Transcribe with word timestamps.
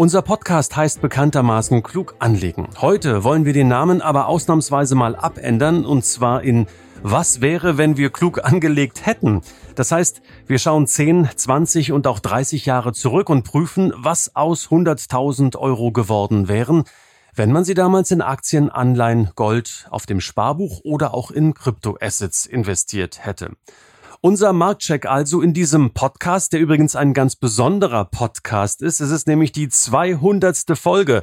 Unser 0.00 0.22
Podcast 0.22 0.76
heißt 0.76 1.02
bekanntermaßen 1.02 1.82
Klug 1.82 2.14
anlegen. 2.20 2.68
Heute 2.80 3.22
wollen 3.22 3.44
wir 3.44 3.52
den 3.52 3.68
Namen 3.68 4.00
aber 4.00 4.28
ausnahmsweise 4.28 4.94
mal 4.94 5.14
abändern 5.14 5.84
und 5.84 6.06
zwar 6.06 6.42
in 6.42 6.68
Was 7.02 7.42
wäre, 7.42 7.76
wenn 7.76 7.98
wir 7.98 8.08
klug 8.08 8.42
angelegt 8.42 9.04
hätten? 9.04 9.42
Das 9.74 9.92
heißt, 9.92 10.22
wir 10.46 10.58
schauen 10.58 10.86
10, 10.86 11.28
20 11.36 11.92
und 11.92 12.06
auch 12.06 12.18
30 12.18 12.64
Jahre 12.64 12.94
zurück 12.94 13.28
und 13.28 13.42
prüfen, 13.42 13.92
was 13.94 14.34
aus 14.34 14.68
100.000 14.68 15.58
Euro 15.58 15.92
geworden 15.92 16.48
wären, 16.48 16.84
wenn 17.34 17.52
man 17.52 17.64
sie 17.64 17.74
damals 17.74 18.10
in 18.10 18.22
Aktien, 18.22 18.70
Anleihen, 18.70 19.32
Gold, 19.34 19.86
auf 19.90 20.06
dem 20.06 20.22
Sparbuch 20.22 20.80
oder 20.82 21.12
auch 21.12 21.30
in 21.30 21.52
Kryptoassets 21.52 22.46
investiert 22.46 23.26
hätte. 23.26 23.50
Unser 24.22 24.52
Marktcheck 24.52 25.06
also 25.06 25.40
in 25.40 25.54
diesem 25.54 25.94
Podcast, 25.94 26.52
der 26.52 26.60
übrigens 26.60 26.94
ein 26.94 27.14
ganz 27.14 27.36
besonderer 27.36 28.04
Podcast 28.04 28.82
ist. 28.82 29.00
Es 29.00 29.10
ist 29.10 29.26
nämlich 29.26 29.50
die 29.50 29.70
200. 29.70 30.76
Folge. 30.78 31.22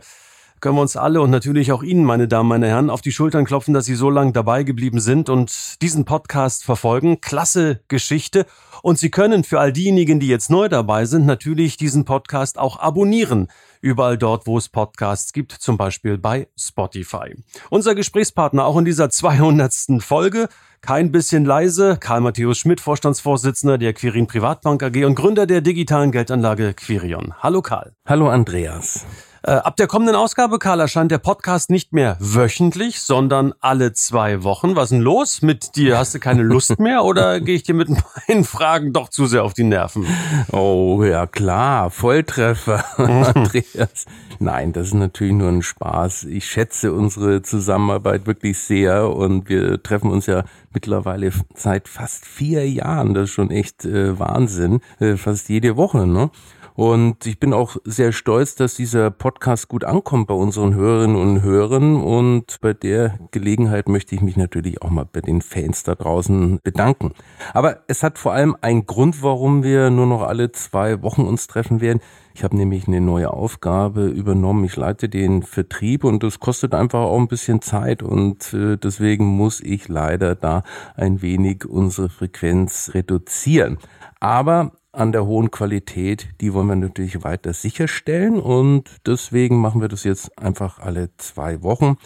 Können 0.60 0.76
wir 0.76 0.82
uns 0.82 0.98
alle 0.98 1.22
und 1.22 1.30
natürlich 1.30 1.72
auch 1.72 1.84
Ihnen, 1.84 2.04
meine 2.04 2.28
Damen, 2.28 2.50
meine 2.50 2.68
Herren, 2.68 2.90
auf 2.90 3.02
die 3.02 3.12
Schultern 3.12 3.46
klopfen, 3.46 3.76
dass 3.76 3.86
Sie 3.86 3.94
so 3.94 4.10
lange 4.10 4.32
dabei 4.32 4.64
geblieben 4.64 5.00
sind 5.00 5.30
und 5.30 5.80
diesen 5.84 6.04
Podcast 6.04 6.64
verfolgen. 6.64 7.22
Klasse 7.22 7.82
Geschichte. 7.88 8.48
Und 8.82 8.98
Sie 8.98 9.12
können 9.12 9.44
für 9.44 9.60
all 9.60 9.72
diejenigen, 9.72 10.20
die 10.20 10.28
jetzt 10.28 10.50
neu 10.50 10.68
dabei 10.68 11.06
sind, 11.06 11.28
natürlich 11.28 11.78
diesen 11.78 12.06
Podcast 12.06 12.58
auch 12.58 12.80
abonnieren. 12.80 13.50
Überall 13.82 14.18
dort, 14.18 14.48
wo 14.48 14.58
es 14.58 14.68
Podcasts 14.68 15.32
gibt, 15.32 15.52
zum 15.52 15.78
Beispiel 15.78 16.18
bei 16.18 16.48
Spotify. 16.58 17.36
Unser 17.70 17.94
Gesprächspartner 17.94 18.66
auch 18.66 18.78
in 18.78 18.86
dieser 18.86 19.12
200. 19.12 20.02
Folge 20.02 20.50
kein 20.82 21.12
bisschen 21.12 21.46
leise. 21.46 21.98
Karl 22.00 22.22
Matthäus 22.22 22.58
Schmidt, 22.58 22.82
Vorstandsvorsitzender 22.82 23.78
der 23.78 23.94
Quirin 23.94 24.26
Privatbank 24.26 24.82
AG 24.82 25.06
und 25.06 25.16
Gründer 25.16 25.46
der 25.46 25.62
digitalen 25.62 26.12
Geldanlage 26.12 26.74
Quirion. 26.74 27.34
Hallo 27.40 27.62
Karl. 27.62 27.94
Hallo 28.08 28.30
Andreas. 28.30 29.06
Äh, 29.44 29.52
ab 29.52 29.76
der 29.78 29.88
kommenden 29.88 30.16
Ausgabe, 30.16 30.60
Karl, 30.60 30.80
erscheint 30.80 31.12
der 31.12 31.20
Podcast 31.20 31.70
nicht 31.70 31.94
mehr 31.94 32.18
wöchentlich, 32.20 33.02
sondern 33.02 33.54
alle 33.60 33.94
zwei 33.94 34.44
Wochen. 34.44 34.76
Was 34.76 34.86
ist 34.86 34.92
denn 34.92 35.02
los 35.02 35.42
mit 35.42 35.76
dir? 35.76 35.98
Hast 35.98 36.16
du 36.16 36.20
keine 36.20 36.44
Lust 36.44 36.80
mehr 36.80 37.04
oder 37.04 37.40
gehe 37.40 37.56
ich 37.56 37.64
dir 37.64 37.76
mit 37.76 37.90
meinen 37.90 38.44
Fragen 38.44 38.94
doch 38.94 39.10
zu 39.10 39.26
sehr 39.26 39.44
auf 39.44 39.54
die 39.54 39.64
Nerven? 39.64 40.06
Oh 40.52 41.04
ja, 41.04 41.28
klar, 41.28 41.92
Volltreffer, 41.92 42.84
Andreas. 42.98 44.06
Nein, 44.40 44.74
das 44.74 44.88
ist 44.88 44.94
natürlich 44.94 45.34
nur 45.34 45.50
ein 45.50 45.64
Spaß. 45.64 46.26
Ich 46.26 46.46
schätze 46.46 46.94
unsere 46.94 47.42
Zusammenarbeit 47.42 48.28
wirklich 48.28 48.60
sehr 48.60 49.10
und 49.10 49.50
wir 49.50 49.82
treffen 49.82 50.12
uns 50.12 50.28
ja 50.28 50.44
mittlerweile 50.74 51.32
seit 51.56 51.88
fast 51.88 52.26
vier 52.26 52.70
Jahren. 52.70 53.14
Das 53.14 53.26
ist 53.26 53.32
schon 53.32 53.50
echt 53.50 53.86
äh, 53.86 54.20
Wahnsinn. 54.20 54.82
Äh, 55.00 55.16
fast 55.18 55.50
jede 55.50 55.76
Woche, 55.76 56.06
ne? 56.06 56.30
Und 56.78 57.26
ich 57.26 57.40
bin 57.40 57.54
auch 57.54 57.78
sehr 57.86 58.12
stolz, 58.12 58.54
dass 58.54 58.76
dieser 58.76 59.10
Podcast 59.10 59.68
gut 59.68 59.84
ankommt 59.84 60.28
bei 60.28 60.36
unseren 60.36 60.76
Hörerinnen 60.76 61.16
und 61.16 61.42
Hörern. 61.42 61.96
Und 61.96 62.60
bei 62.62 62.74
der 62.74 63.18
Gelegenheit 63.32 63.90
möchte 63.90 64.14
ich 64.14 64.22
mich 64.22 64.38
natürlich 64.38 64.84
auch 64.84 64.92
mal 64.92 65.08
bei 65.12 65.22
den 65.22 65.42
Fans 65.42 65.82
da 65.82 65.96
draußen 65.96 66.60
bedanken. 66.64 67.14
Aber 67.56 67.80
es 67.88 68.04
hat 68.04 68.20
vor 68.20 68.34
allem 68.34 68.56
einen 68.62 68.86
Grund, 68.86 69.24
warum 69.24 69.64
wir 69.64 69.90
nur 69.90 70.06
noch 70.06 70.22
alle 70.22 70.52
zwei 70.52 71.02
Wochen 71.02 71.24
uns 71.24 71.48
treffen 71.48 71.82
werden. 71.82 72.00
Ich 72.36 72.44
habe 72.44 72.56
nämlich 72.56 72.88
eine 72.88 73.02
neue 73.02 73.32
Aufgabe 73.32 74.06
übernommen. 74.06 74.64
Ich 74.64 74.76
leite 74.76 75.10
den 75.10 75.42
Vertrieb 75.42 76.04
und 76.04 76.22
das 76.22 76.40
kostet 76.40 76.76
einfach 76.76 77.00
auch 77.00 77.18
ein 77.18 77.28
bisschen 77.28 77.64
Zeit 77.64 78.04
und 78.04 78.54
äh, 78.54 78.78
deswegen 78.78 79.26
muss 79.26 79.62
ich 79.62 79.88
leider 79.88 80.36
da 80.36 80.62
ein 80.96 81.24
wenig 81.24 81.66
unsere 81.66 82.10
Frequenz 82.10 82.92
reduzieren. 82.94 83.80
Aber 84.20 84.74
an 84.98 85.12
der 85.12 85.26
hohen 85.26 85.52
Qualität, 85.52 86.28
die 86.42 86.54
wollen 86.54 86.68
wir 86.68 86.76
natürlich 86.76 87.24
weiter 87.24 87.54
sicherstellen 87.54 88.40
und 88.40 88.90
deswegen 89.06 89.58
machen 89.62 89.80
wir 89.80 89.90
das 89.90 90.04
jetzt 90.04 90.38
einfach 90.40 90.80
alle 90.80 91.10
zwei 91.18 91.62
Wochen. 91.62 91.98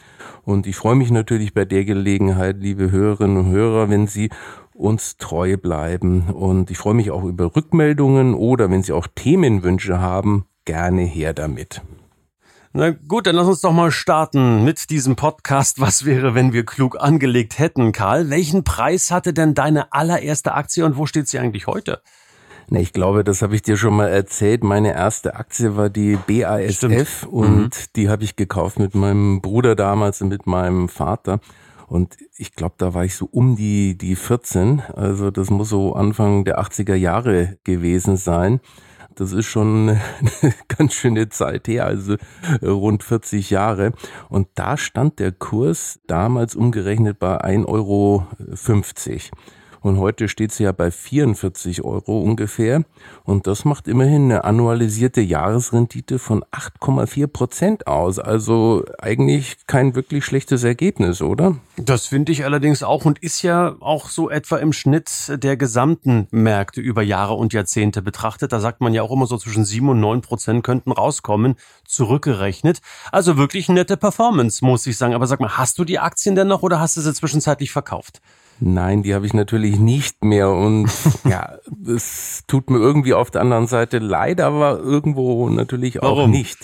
Und 0.43 0.67
ich 0.67 0.75
freue 0.75 0.95
mich 0.95 1.09
natürlich 1.09 1.53
bei 1.53 1.63
der 1.63 1.85
Gelegenheit, 1.85 2.57
liebe 2.59 2.91
Hörerinnen 2.91 3.37
und 3.37 3.51
Hörer, 3.51 3.89
wenn 3.89 4.07
Sie 4.07 4.29
uns 4.73 5.15
treu 5.17 5.55
bleiben. 5.55 6.29
Und 6.31 6.69
ich 6.69 6.77
freue 6.77 6.93
mich 6.93 7.11
auch 7.11 7.23
über 7.23 7.55
Rückmeldungen 7.55 8.33
oder 8.33 8.69
wenn 8.69 8.83
Sie 8.83 8.91
auch 8.91 9.07
Themenwünsche 9.07 10.01
haben, 10.01 10.45
gerne 10.65 11.03
her 11.03 11.33
damit. 11.33 11.81
Na 12.73 12.91
gut, 12.91 13.25
dann 13.27 13.35
lass 13.35 13.47
uns 13.47 13.61
doch 13.61 13.73
mal 13.73 13.91
starten 13.91 14.63
mit 14.65 14.89
diesem 14.89 15.15
Podcast. 15.15 15.79
Was 15.79 16.05
wäre, 16.05 16.35
wenn 16.35 16.51
wir 16.51 16.65
klug 16.65 16.97
angelegt 16.99 17.57
hätten, 17.57 17.93
Karl? 17.93 18.29
Welchen 18.29 18.63
Preis 18.63 19.11
hatte 19.11 19.33
denn 19.33 19.53
deine 19.53 19.93
allererste 19.93 20.53
Aktie 20.53 20.85
und 20.85 20.97
wo 20.97 21.05
steht 21.05 21.27
sie 21.27 21.39
eigentlich 21.39 21.67
heute? 21.67 22.01
Na, 22.73 22.79
ich 22.79 22.93
glaube, 22.93 23.25
das 23.25 23.41
habe 23.41 23.53
ich 23.53 23.63
dir 23.63 23.75
schon 23.75 23.97
mal 23.97 24.07
erzählt. 24.07 24.63
Meine 24.63 24.93
erste 24.93 25.35
Aktie 25.35 25.75
war 25.75 25.89
die 25.89 26.15
BASF 26.15 26.77
Stimmt. 26.77 27.27
und 27.29 27.63
mhm. 27.63 27.69
die 27.97 28.07
habe 28.07 28.23
ich 28.23 28.37
gekauft 28.37 28.79
mit 28.79 28.95
meinem 28.95 29.41
Bruder 29.41 29.75
damals 29.75 30.21
und 30.21 30.29
mit 30.29 30.47
meinem 30.47 30.87
Vater. 30.87 31.41
Und 31.87 32.15
ich 32.37 32.55
glaube, 32.55 32.75
da 32.77 32.93
war 32.93 33.03
ich 33.03 33.17
so 33.17 33.27
um 33.29 33.57
die, 33.57 33.97
die 33.97 34.15
14. 34.15 34.83
Also 34.95 35.31
das 35.31 35.49
muss 35.49 35.67
so 35.67 35.95
Anfang 35.95 36.45
der 36.45 36.61
80er 36.61 36.95
Jahre 36.95 37.57
gewesen 37.65 38.15
sein. 38.15 38.61
Das 39.15 39.33
ist 39.33 39.47
schon 39.47 39.89
eine 39.89 40.01
ganz 40.69 40.93
schöne 40.93 41.27
Zeit 41.27 41.67
her, 41.67 41.87
also 41.87 42.15
rund 42.61 43.03
40 43.03 43.49
Jahre. 43.49 43.91
Und 44.29 44.47
da 44.55 44.77
stand 44.77 45.19
der 45.19 45.33
Kurs 45.33 45.99
damals 46.07 46.55
umgerechnet 46.55 47.19
bei 47.19 47.37
1,50 47.43 47.67
Euro. 47.67 48.25
Und 49.81 49.97
heute 49.97 50.27
steht 50.27 50.51
sie 50.51 50.63
ja 50.63 50.71
bei 50.71 50.91
44 50.91 51.83
Euro 51.83 52.21
ungefähr. 52.21 52.83
Und 53.23 53.47
das 53.47 53.65
macht 53.65 53.87
immerhin 53.87 54.25
eine 54.25 54.43
annualisierte 54.43 55.21
Jahresrendite 55.21 56.19
von 56.19 56.43
8,4 56.51 57.27
Prozent 57.27 57.87
aus. 57.87 58.19
Also 58.19 58.85
eigentlich 58.99 59.57
kein 59.65 59.95
wirklich 59.95 60.23
schlechtes 60.23 60.63
Ergebnis, 60.63 61.23
oder? 61.23 61.55
Das 61.77 62.05
finde 62.05 62.31
ich 62.31 62.45
allerdings 62.45 62.83
auch 62.83 63.05
und 63.05 63.17
ist 63.19 63.41
ja 63.41 63.75
auch 63.79 64.09
so 64.09 64.29
etwa 64.29 64.57
im 64.57 64.71
Schnitt 64.71 65.33
der 65.41 65.57
gesamten 65.57 66.27
Märkte 66.29 66.79
über 66.79 67.01
Jahre 67.01 67.33
und 67.33 67.51
Jahrzehnte 67.51 68.03
betrachtet. 68.03 68.51
Da 68.53 68.59
sagt 68.59 68.81
man 68.81 68.93
ja 68.93 69.01
auch 69.01 69.11
immer 69.11 69.25
so 69.25 69.37
zwischen 69.37 69.65
7 69.65 69.89
und 69.89 69.99
9 69.99 70.21
Prozent 70.21 70.63
könnten 70.63 70.91
rauskommen, 70.91 71.55
zurückgerechnet. 71.85 72.81
Also 73.11 73.35
wirklich 73.35 73.67
nette 73.67 73.97
Performance, 73.97 74.63
muss 74.63 74.85
ich 74.85 74.97
sagen. 74.97 75.15
Aber 75.15 75.25
sag 75.25 75.39
mal, 75.39 75.57
hast 75.57 75.79
du 75.79 75.85
die 75.85 75.97
Aktien 75.97 76.35
denn 76.35 76.47
noch 76.47 76.61
oder 76.61 76.79
hast 76.79 76.97
du 76.97 77.01
sie 77.01 77.13
zwischenzeitlich 77.15 77.71
verkauft? 77.71 78.21
Nein, 78.63 79.01
die 79.01 79.15
habe 79.15 79.25
ich 79.25 79.33
natürlich 79.33 79.79
nicht 79.79 80.23
mehr 80.23 80.51
und 80.51 80.87
ja, 81.25 81.57
es 81.87 82.43
tut 82.45 82.69
mir 82.69 82.77
irgendwie 82.77 83.15
auf 83.15 83.31
der 83.31 83.41
anderen 83.41 83.65
Seite 83.65 83.97
leid, 83.97 84.39
aber 84.39 84.79
irgendwo 84.79 85.49
natürlich 85.49 86.03
auch 86.03 86.17
Warum? 86.17 86.29
nicht. 86.31 86.59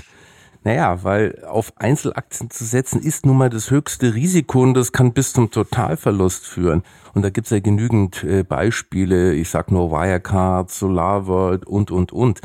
Naja, 0.63 1.03
weil 1.03 1.43
auf 1.47 1.73
Einzelaktien 1.77 2.51
zu 2.51 2.65
setzen 2.65 3.01
ist 3.01 3.25
nun 3.25 3.37
mal 3.37 3.49
das 3.49 3.71
höchste 3.71 4.13
Risiko 4.13 4.61
und 4.61 4.75
das 4.75 4.91
kann 4.91 5.13
bis 5.13 5.33
zum 5.33 5.49
Totalverlust 5.49 6.45
führen. 6.45 6.83
Und 7.15 7.23
da 7.23 7.31
gibt's 7.31 7.49
ja 7.49 7.59
genügend 7.59 8.23
äh, 8.23 8.43
Beispiele, 8.43 9.33
ich 9.33 9.49
sag 9.49 9.71
nur 9.71 9.89
Wirecard, 9.89 10.69
SolarWorld 10.69 11.65
und, 11.65 11.89
und, 11.89 12.11
und. 12.11 12.41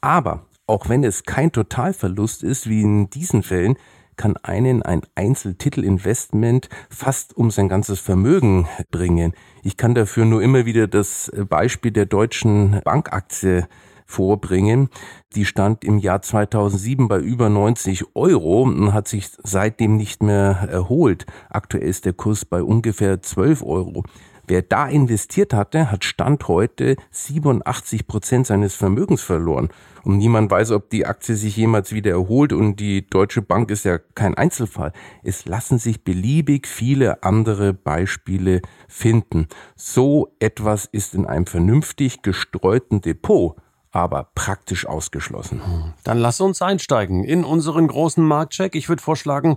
Aber 0.00 0.46
auch 0.66 0.88
wenn 0.88 1.04
es 1.04 1.22
kein 1.22 1.52
Totalverlust 1.52 2.42
ist, 2.42 2.68
wie 2.68 2.82
in 2.82 3.10
diesen 3.10 3.44
Fällen, 3.44 3.76
kann 4.18 4.36
einen 4.36 4.82
ein 4.82 5.00
Einzeltitelinvestment 5.14 6.68
fast 6.90 7.34
um 7.34 7.50
sein 7.50 7.70
ganzes 7.70 8.00
Vermögen 8.00 8.68
bringen. 8.90 9.32
Ich 9.62 9.78
kann 9.78 9.94
dafür 9.94 10.26
nur 10.26 10.42
immer 10.42 10.66
wieder 10.66 10.86
das 10.86 11.32
Beispiel 11.48 11.92
der 11.92 12.04
deutschen 12.04 12.82
Bankaktie 12.84 13.66
vorbringen. 14.04 14.88
Die 15.34 15.44
stand 15.44 15.84
im 15.84 15.98
Jahr 15.98 16.22
2007 16.22 17.08
bei 17.08 17.18
über 17.18 17.48
90 17.48 18.16
Euro 18.16 18.62
und 18.62 18.92
hat 18.92 19.06
sich 19.06 19.30
seitdem 19.42 19.96
nicht 19.96 20.22
mehr 20.22 20.66
erholt. 20.70 21.26
Aktuell 21.50 21.88
ist 21.88 22.06
der 22.06 22.14
Kurs 22.14 22.44
bei 22.44 22.62
ungefähr 22.62 23.22
12 23.22 23.62
Euro. 23.62 24.04
Wer 24.48 24.62
da 24.62 24.88
investiert 24.88 25.52
hatte, 25.52 25.90
hat 25.90 26.04
Stand 26.04 26.48
heute 26.48 26.96
87 27.10 28.06
Prozent 28.06 28.46
seines 28.46 28.74
Vermögens 28.74 29.20
verloren. 29.20 29.68
Und 30.04 30.16
niemand 30.16 30.50
weiß, 30.50 30.70
ob 30.70 30.88
die 30.88 31.04
Aktie 31.04 31.34
sich 31.34 31.54
jemals 31.58 31.92
wieder 31.92 32.12
erholt. 32.12 32.54
Und 32.54 32.76
die 32.76 33.06
Deutsche 33.06 33.42
Bank 33.42 33.70
ist 33.70 33.84
ja 33.84 33.98
kein 33.98 34.34
Einzelfall. 34.34 34.94
Es 35.22 35.44
lassen 35.44 35.78
sich 35.78 36.02
beliebig 36.02 36.66
viele 36.66 37.22
andere 37.22 37.74
Beispiele 37.74 38.62
finden. 38.88 39.48
So 39.76 40.34
etwas 40.40 40.86
ist 40.86 41.14
in 41.14 41.26
einem 41.26 41.44
vernünftig 41.44 42.22
gestreuten 42.22 43.02
Depot 43.02 43.54
aber 43.90 44.28
praktisch 44.34 44.86
ausgeschlossen. 44.86 45.62
Dann 46.04 46.18
lass 46.18 46.40
uns 46.40 46.60
einsteigen 46.62 47.24
in 47.24 47.42
unseren 47.42 47.88
großen 47.88 48.22
Marktcheck. 48.24 48.74
Ich 48.74 48.88
würde 48.88 49.02
vorschlagen, 49.02 49.56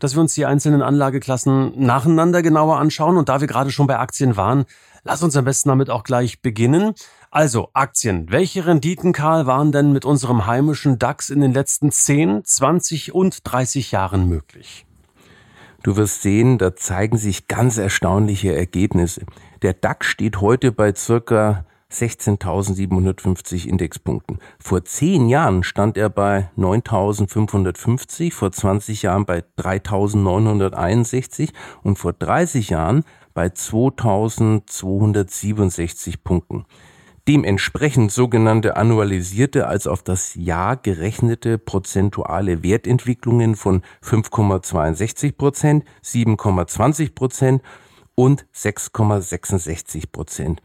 dass 0.00 0.14
wir 0.14 0.20
uns 0.20 0.34
die 0.34 0.46
einzelnen 0.46 0.82
Anlageklassen 0.82 1.72
nacheinander 1.76 2.42
genauer 2.42 2.78
anschauen. 2.78 3.16
Und 3.16 3.28
da 3.28 3.40
wir 3.40 3.48
gerade 3.48 3.70
schon 3.70 3.86
bei 3.86 3.98
Aktien 3.98 4.36
waren, 4.36 4.64
lass 5.04 5.22
uns 5.22 5.36
am 5.36 5.44
besten 5.44 5.68
damit 5.68 5.90
auch 5.90 6.04
gleich 6.04 6.42
beginnen. 6.42 6.94
Also 7.30 7.70
Aktien. 7.72 8.30
Welche 8.30 8.66
Renditen, 8.66 9.12
Karl, 9.12 9.46
waren 9.46 9.72
denn 9.72 9.92
mit 9.92 10.04
unserem 10.04 10.46
heimischen 10.46 10.98
DAX 10.98 11.30
in 11.30 11.40
den 11.40 11.52
letzten 11.52 11.90
10, 11.90 12.44
20 12.44 13.14
und 13.14 13.40
30 13.44 13.92
Jahren 13.92 14.28
möglich? 14.28 14.86
Du 15.82 15.96
wirst 15.96 16.22
sehen, 16.22 16.56
da 16.58 16.76
zeigen 16.76 17.18
sich 17.18 17.46
ganz 17.46 17.76
erstaunliche 17.76 18.56
Ergebnisse. 18.56 19.26
Der 19.62 19.74
DAX 19.74 20.06
steht 20.06 20.40
heute 20.40 20.72
bei 20.72 20.94
circa 20.94 21.66
16.750 21.92 23.66
Indexpunkten. 23.66 24.38
Vor 24.58 24.84
zehn 24.84 25.28
Jahren 25.28 25.62
stand 25.62 25.96
er 25.96 26.10
bei 26.10 26.50
9.550, 26.56 28.32
vor 28.32 28.50
20 28.52 29.02
Jahren 29.02 29.26
bei 29.26 29.44
3.961 29.58 31.50
und 31.82 31.98
vor 31.98 32.12
30 32.12 32.70
Jahren 32.70 33.04
bei 33.34 33.46
2.267 33.46 36.16
Punkten. 36.22 36.66
Dementsprechend 37.26 38.12
sogenannte 38.12 38.76
annualisierte 38.76 39.66
als 39.66 39.86
auf 39.86 40.02
das 40.02 40.34
Jahr 40.34 40.76
gerechnete 40.76 41.56
prozentuale 41.56 42.62
Wertentwicklungen 42.62 43.56
von 43.56 43.80
5,62 44.02 45.32
Prozent, 45.32 45.84
7,20 46.04 47.14
Prozent 47.14 47.62
und 48.14 48.44
6,66 48.54 50.12
Prozent. 50.12 50.60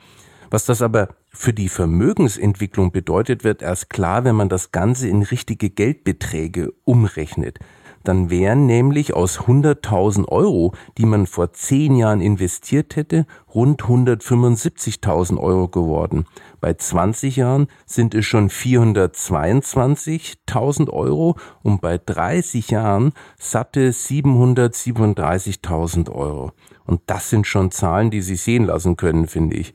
Was 0.49 0.65
das 0.65 0.81
aber 0.81 1.09
für 1.29 1.53
die 1.53 1.69
Vermögensentwicklung 1.69 2.91
bedeutet, 2.91 3.43
wird 3.43 3.61
erst 3.61 3.89
klar, 3.89 4.23
wenn 4.23 4.35
man 4.35 4.49
das 4.49 4.71
Ganze 4.71 5.07
in 5.07 5.21
richtige 5.21 5.69
Geldbeträge 5.69 6.73
umrechnet. 6.85 7.59
Dann 8.03 8.29
wären 8.29 8.65
nämlich 8.65 9.13
aus 9.13 9.39
100.000 9.41 10.27
Euro, 10.29 10.73
die 10.97 11.05
man 11.05 11.27
vor 11.27 11.53
zehn 11.53 11.95
Jahren 11.95 12.19
investiert 12.21 12.95
hätte, 12.95 13.27
rund 13.53 13.83
175.000 13.83 15.37
Euro 15.37 15.67
geworden. 15.67 16.25
Bei 16.61 16.73
20 16.73 17.35
Jahren 17.35 17.67
sind 17.85 18.15
es 18.15 18.25
schon 18.25 18.49
422.000 18.49 20.89
Euro 20.89 21.35
und 21.61 21.81
bei 21.81 21.97
30 21.97 22.69
Jahren 22.69 23.11
satte 23.37 23.89
737.000 23.89 26.09
Euro. 26.09 26.53
Und 26.85 27.01
das 27.07 27.29
sind 27.29 27.45
schon 27.45 27.71
Zahlen, 27.71 28.11
die 28.11 28.21
sich 28.21 28.41
sehen 28.41 28.63
lassen 28.65 28.95
können, 28.95 29.27
finde 29.27 29.57
ich. 29.57 29.73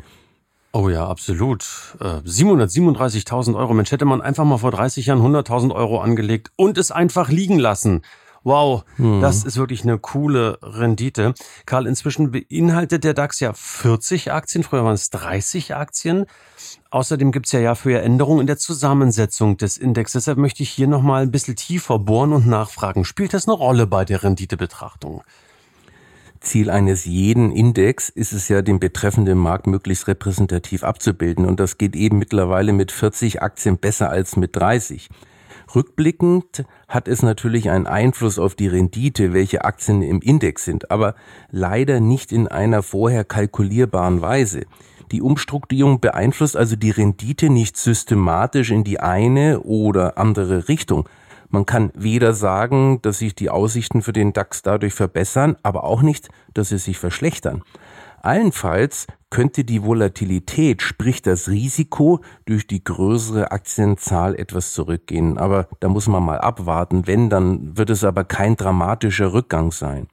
Oh 0.76 0.88
ja, 0.88 1.06
absolut. 1.06 1.62
737.000 2.00 3.52
äh, 3.52 3.54
Euro. 3.54 3.74
Mensch, 3.74 3.92
hätte 3.92 4.06
man 4.06 4.20
einfach 4.20 4.44
mal 4.44 4.58
vor 4.58 4.72
30 4.72 5.06
Jahren 5.06 5.20
100.000 5.20 5.72
Euro 5.72 6.00
angelegt 6.00 6.50
und 6.56 6.78
es 6.78 6.90
einfach 6.90 7.28
liegen 7.28 7.60
lassen. 7.60 8.02
Wow, 8.42 8.84
hm. 8.96 9.20
das 9.20 9.44
ist 9.44 9.56
wirklich 9.56 9.84
eine 9.84 10.00
coole 10.00 10.58
Rendite. 10.62 11.34
Karl, 11.64 11.86
inzwischen 11.86 12.32
beinhaltet 12.32 13.04
der 13.04 13.14
DAX 13.14 13.38
ja 13.38 13.52
40 13.54 14.32
Aktien, 14.32 14.64
früher 14.64 14.84
waren 14.84 14.94
es 14.94 15.10
30 15.10 15.76
Aktien. 15.76 16.26
Außerdem 16.90 17.30
gibt's 17.30 17.52
ja 17.52 17.60
Jahr 17.60 17.76
für 17.76 17.92
Jahr 17.92 18.02
Änderungen 18.02 18.40
in 18.40 18.46
der 18.48 18.58
Zusammensetzung 18.58 19.56
des 19.56 19.78
Index. 19.78 20.10
Deshalb 20.12 20.38
möchte 20.38 20.64
ich 20.64 20.70
hier 20.70 20.88
nochmal 20.88 21.22
ein 21.22 21.30
bisschen 21.30 21.54
tiefer 21.54 22.00
bohren 22.00 22.32
und 22.32 22.48
nachfragen. 22.48 23.04
Spielt 23.04 23.32
das 23.32 23.46
eine 23.46 23.56
Rolle 23.56 23.86
bei 23.86 24.04
der 24.04 24.24
Renditebetrachtung? 24.24 25.22
Ziel 26.44 26.70
eines 26.70 27.04
jeden 27.04 27.50
Index 27.50 28.08
ist 28.08 28.32
es 28.32 28.48
ja, 28.48 28.62
den 28.62 28.78
betreffenden 28.78 29.38
Markt 29.38 29.66
möglichst 29.66 30.06
repräsentativ 30.06 30.84
abzubilden. 30.84 31.44
Und 31.46 31.60
das 31.60 31.78
geht 31.78 31.96
eben 31.96 32.18
mittlerweile 32.18 32.72
mit 32.72 32.92
40 32.92 33.42
Aktien 33.42 33.78
besser 33.78 34.10
als 34.10 34.36
mit 34.36 34.54
30. 34.56 35.08
Rückblickend 35.74 36.64
hat 36.88 37.08
es 37.08 37.22
natürlich 37.22 37.70
einen 37.70 37.86
Einfluss 37.86 38.38
auf 38.38 38.54
die 38.54 38.68
Rendite, 38.68 39.32
welche 39.32 39.64
Aktien 39.64 40.02
im 40.02 40.20
Index 40.20 40.64
sind, 40.64 40.90
aber 40.90 41.14
leider 41.50 42.00
nicht 42.00 42.32
in 42.32 42.48
einer 42.48 42.82
vorher 42.82 43.24
kalkulierbaren 43.24 44.20
Weise. 44.20 44.66
Die 45.10 45.22
Umstrukturierung 45.22 46.00
beeinflusst 46.00 46.56
also 46.56 46.76
die 46.76 46.90
Rendite 46.90 47.50
nicht 47.50 47.76
systematisch 47.76 48.70
in 48.70 48.84
die 48.84 49.00
eine 49.00 49.60
oder 49.60 50.18
andere 50.18 50.68
Richtung, 50.68 51.08
man 51.54 51.66
kann 51.66 51.92
weder 51.94 52.34
sagen, 52.34 53.00
dass 53.02 53.18
sich 53.18 53.36
die 53.36 53.48
Aussichten 53.48 54.02
für 54.02 54.12
den 54.12 54.32
DAX 54.32 54.62
dadurch 54.62 54.92
verbessern, 54.92 55.56
aber 55.62 55.84
auch 55.84 56.02
nicht, 56.02 56.28
dass 56.52 56.70
sie 56.70 56.78
sich 56.78 56.98
verschlechtern. 56.98 57.62
Allenfalls 58.22 59.06
könnte 59.30 59.64
die 59.64 59.84
Volatilität, 59.84 60.82
sprich 60.82 61.22
das 61.22 61.48
Risiko, 61.48 62.20
durch 62.44 62.66
die 62.66 62.82
größere 62.82 63.52
Aktienzahl 63.52 64.34
etwas 64.34 64.72
zurückgehen. 64.72 65.38
Aber 65.38 65.68
da 65.78 65.88
muss 65.88 66.08
man 66.08 66.24
mal 66.24 66.38
abwarten. 66.38 67.06
Wenn, 67.06 67.30
dann 67.30 67.76
wird 67.76 67.90
es 67.90 68.02
aber 68.02 68.24
kein 68.24 68.56
dramatischer 68.56 69.32
Rückgang 69.32 69.70
sein. 69.70 70.08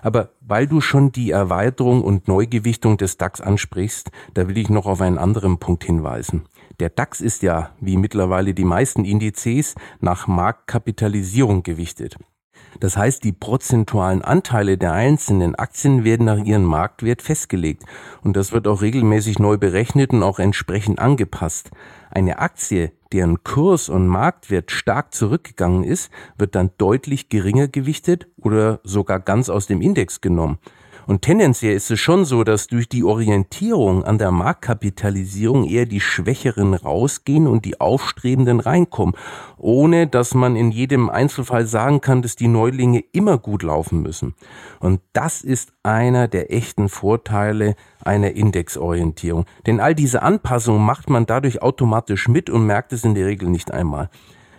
Aber 0.00 0.30
weil 0.40 0.66
du 0.66 0.80
schon 0.80 1.12
die 1.12 1.32
Erweiterung 1.32 2.02
und 2.02 2.28
Neugewichtung 2.28 2.96
des 2.96 3.18
DAX 3.18 3.42
ansprichst, 3.42 4.10
da 4.32 4.48
will 4.48 4.56
ich 4.56 4.70
noch 4.70 4.86
auf 4.86 5.02
einen 5.02 5.18
anderen 5.18 5.58
Punkt 5.58 5.84
hinweisen. 5.84 6.46
Der 6.80 6.90
DAX 6.90 7.20
ist 7.20 7.42
ja, 7.42 7.70
wie 7.80 7.96
mittlerweile 7.96 8.54
die 8.54 8.64
meisten 8.64 9.04
Indizes, 9.04 9.74
nach 10.00 10.28
Marktkapitalisierung 10.28 11.64
gewichtet. 11.64 12.16
Das 12.78 12.96
heißt, 12.96 13.24
die 13.24 13.32
prozentualen 13.32 14.22
Anteile 14.22 14.78
der 14.78 14.92
einzelnen 14.92 15.56
Aktien 15.56 16.04
werden 16.04 16.26
nach 16.26 16.38
ihrem 16.38 16.64
Marktwert 16.64 17.22
festgelegt 17.22 17.82
und 18.22 18.36
das 18.36 18.52
wird 18.52 18.68
auch 18.68 18.82
regelmäßig 18.82 19.40
neu 19.40 19.56
berechnet 19.56 20.12
und 20.12 20.22
auch 20.22 20.38
entsprechend 20.38 21.00
angepasst. 21.00 21.70
Eine 22.10 22.38
Aktie, 22.38 22.92
deren 23.12 23.42
Kurs 23.42 23.88
und 23.88 24.06
Marktwert 24.06 24.70
stark 24.70 25.14
zurückgegangen 25.14 25.82
ist, 25.82 26.10
wird 26.36 26.54
dann 26.54 26.70
deutlich 26.78 27.28
geringer 27.28 27.66
gewichtet 27.66 28.28
oder 28.36 28.80
sogar 28.84 29.18
ganz 29.18 29.48
aus 29.48 29.66
dem 29.66 29.80
Index 29.80 30.20
genommen. 30.20 30.58
Und 31.08 31.22
tendenziell 31.22 31.74
ist 31.74 31.90
es 31.90 31.98
schon 32.00 32.26
so, 32.26 32.44
dass 32.44 32.66
durch 32.66 32.86
die 32.86 33.02
Orientierung 33.02 34.04
an 34.04 34.18
der 34.18 34.30
Marktkapitalisierung 34.30 35.64
eher 35.64 35.86
die 35.86 36.02
Schwächeren 36.02 36.74
rausgehen 36.74 37.46
und 37.46 37.64
die 37.64 37.80
Aufstrebenden 37.80 38.60
reinkommen, 38.60 39.14
ohne 39.56 40.06
dass 40.06 40.34
man 40.34 40.54
in 40.54 40.70
jedem 40.70 41.08
Einzelfall 41.08 41.66
sagen 41.66 42.02
kann, 42.02 42.20
dass 42.20 42.36
die 42.36 42.46
Neulinge 42.46 43.02
immer 43.12 43.38
gut 43.38 43.62
laufen 43.62 44.02
müssen. 44.02 44.34
Und 44.80 45.00
das 45.14 45.40
ist 45.40 45.72
einer 45.82 46.28
der 46.28 46.52
echten 46.52 46.90
Vorteile 46.90 47.74
einer 48.04 48.32
Indexorientierung. 48.32 49.46
Denn 49.66 49.80
all 49.80 49.94
diese 49.94 50.20
Anpassungen 50.22 50.84
macht 50.84 51.08
man 51.08 51.24
dadurch 51.24 51.62
automatisch 51.62 52.28
mit 52.28 52.50
und 52.50 52.66
merkt 52.66 52.92
es 52.92 53.04
in 53.04 53.14
der 53.14 53.24
Regel 53.24 53.48
nicht 53.48 53.70
einmal. 53.70 54.10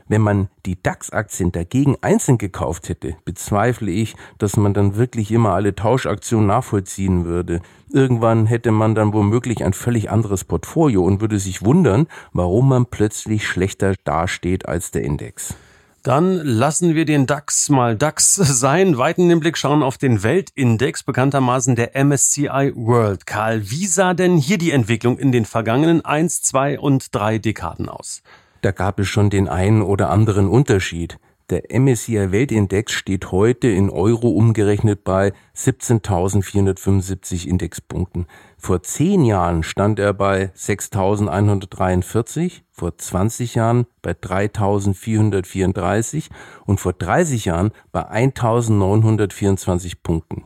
Wenn 0.10 0.22
man 0.24 0.50
die 0.66 0.82
DAX-Aktien 0.82 1.52
dagegen 1.52 1.96
einzeln 2.02 2.40
gekauft 2.40 2.90
hätte, 2.90 3.16
bezweifle 3.26 3.92
ich, 3.92 4.16
dass 4.40 4.58
man 4.58 4.74
dann 4.74 4.96
wirklich 4.96 5.32
immer 5.32 5.52
alle 5.52 5.76
Tauschaktionen 5.76 6.48
nachvollziehen 6.48 7.26
würde. 7.26 7.62
Irgendwann 7.92 8.48
hätte 8.48 8.72
man 8.72 8.96
dann 8.96 9.14
womöglich 9.14 9.64
ein 9.64 9.74
völlig 9.74 10.10
anderes 10.10 10.44
Portfolio 10.44 11.04
und 11.04 11.22
würde 11.22 11.38
sich 11.38 11.64
wundern, 11.64 12.08
warum 12.34 12.70
man 12.70 12.88
plötzlich 12.88 13.48
schlechter 13.48 13.94
dasteht 14.04 14.68
als 14.68 14.90
der 14.90 15.04
Index. 15.04 15.54
Dann 16.02 16.38
lassen 16.38 16.96
wir 16.96 17.06
den 17.06 17.28
DAX 17.28 17.70
mal 17.70 17.96
DAX 17.96 18.36
sein, 18.36 18.98
weiten 18.98 19.30
den 19.30 19.40
Blick 19.40 19.58
schauen 19.58 19.84
auf 19.84 20.00
den 20.00 20.24
Weltindex, 20.24 21.04
bekanntermaßen 21.04 21.76
der 21.76 21.96
MSCI 22.04 22.72
World. 22.74 23.28
Karl, 23.28 23.70
wie 23.70 23.86
sah 23.86 24.16
denn 24.16 24.38
hier 24.38 24.58
die 24.58 24.72
Entwicklung 24.72 25.20
in 25.20 25.32
den 25.32 25.46
vergangenen 25.46 26.04
eins, 26.04 26.42
zwei 26.42 26.80
und 26.80 27.14
drei 27.14 27.38
Dekaden 27.38 27.90
aus? 27.90 28.24
Da 28.62 28.72
gab 28.72 29.00
es 29.00 29.08
schon 29.08 29.30
den 29.30 29.48
einen 29.48 29.82
oder 29.82 30.10
anderen 30.10 30.48
Unterschied. 30.48 31.18
Der 31.50 31.64
MSCI 31.72 32.32
Weltindex 32.32 32.92
steht 32.94 33.32
heute 33.32 33.70
in 33.70 33.90
Euro 33.90 34.30
umgerechnet 34.30 35.04
bei 35.04 35.34
17.475 35.56 37.48
Indexpunkten. 37.48 38.28
Vor 38.56 38.84
zehn 38.84 39.26
Jahren 39.26 39.64
stand 39.64 39.98
er 39.98 40.14
bei 40.14 40.52
6.143, 40.56 42.62
vor 42.72 42.96
20 42.96 43.56
Jahren 43.56 43.88
bei 44.04 44.12
3.434 44.12 46.30
und 46.68 46.80
vor 46.80 46.94
30 46.94 47.46
Jahren 47.46 47.72
bei 47.92 48.08
1.924 48.08 49.94
Punkten. 50.04 50.44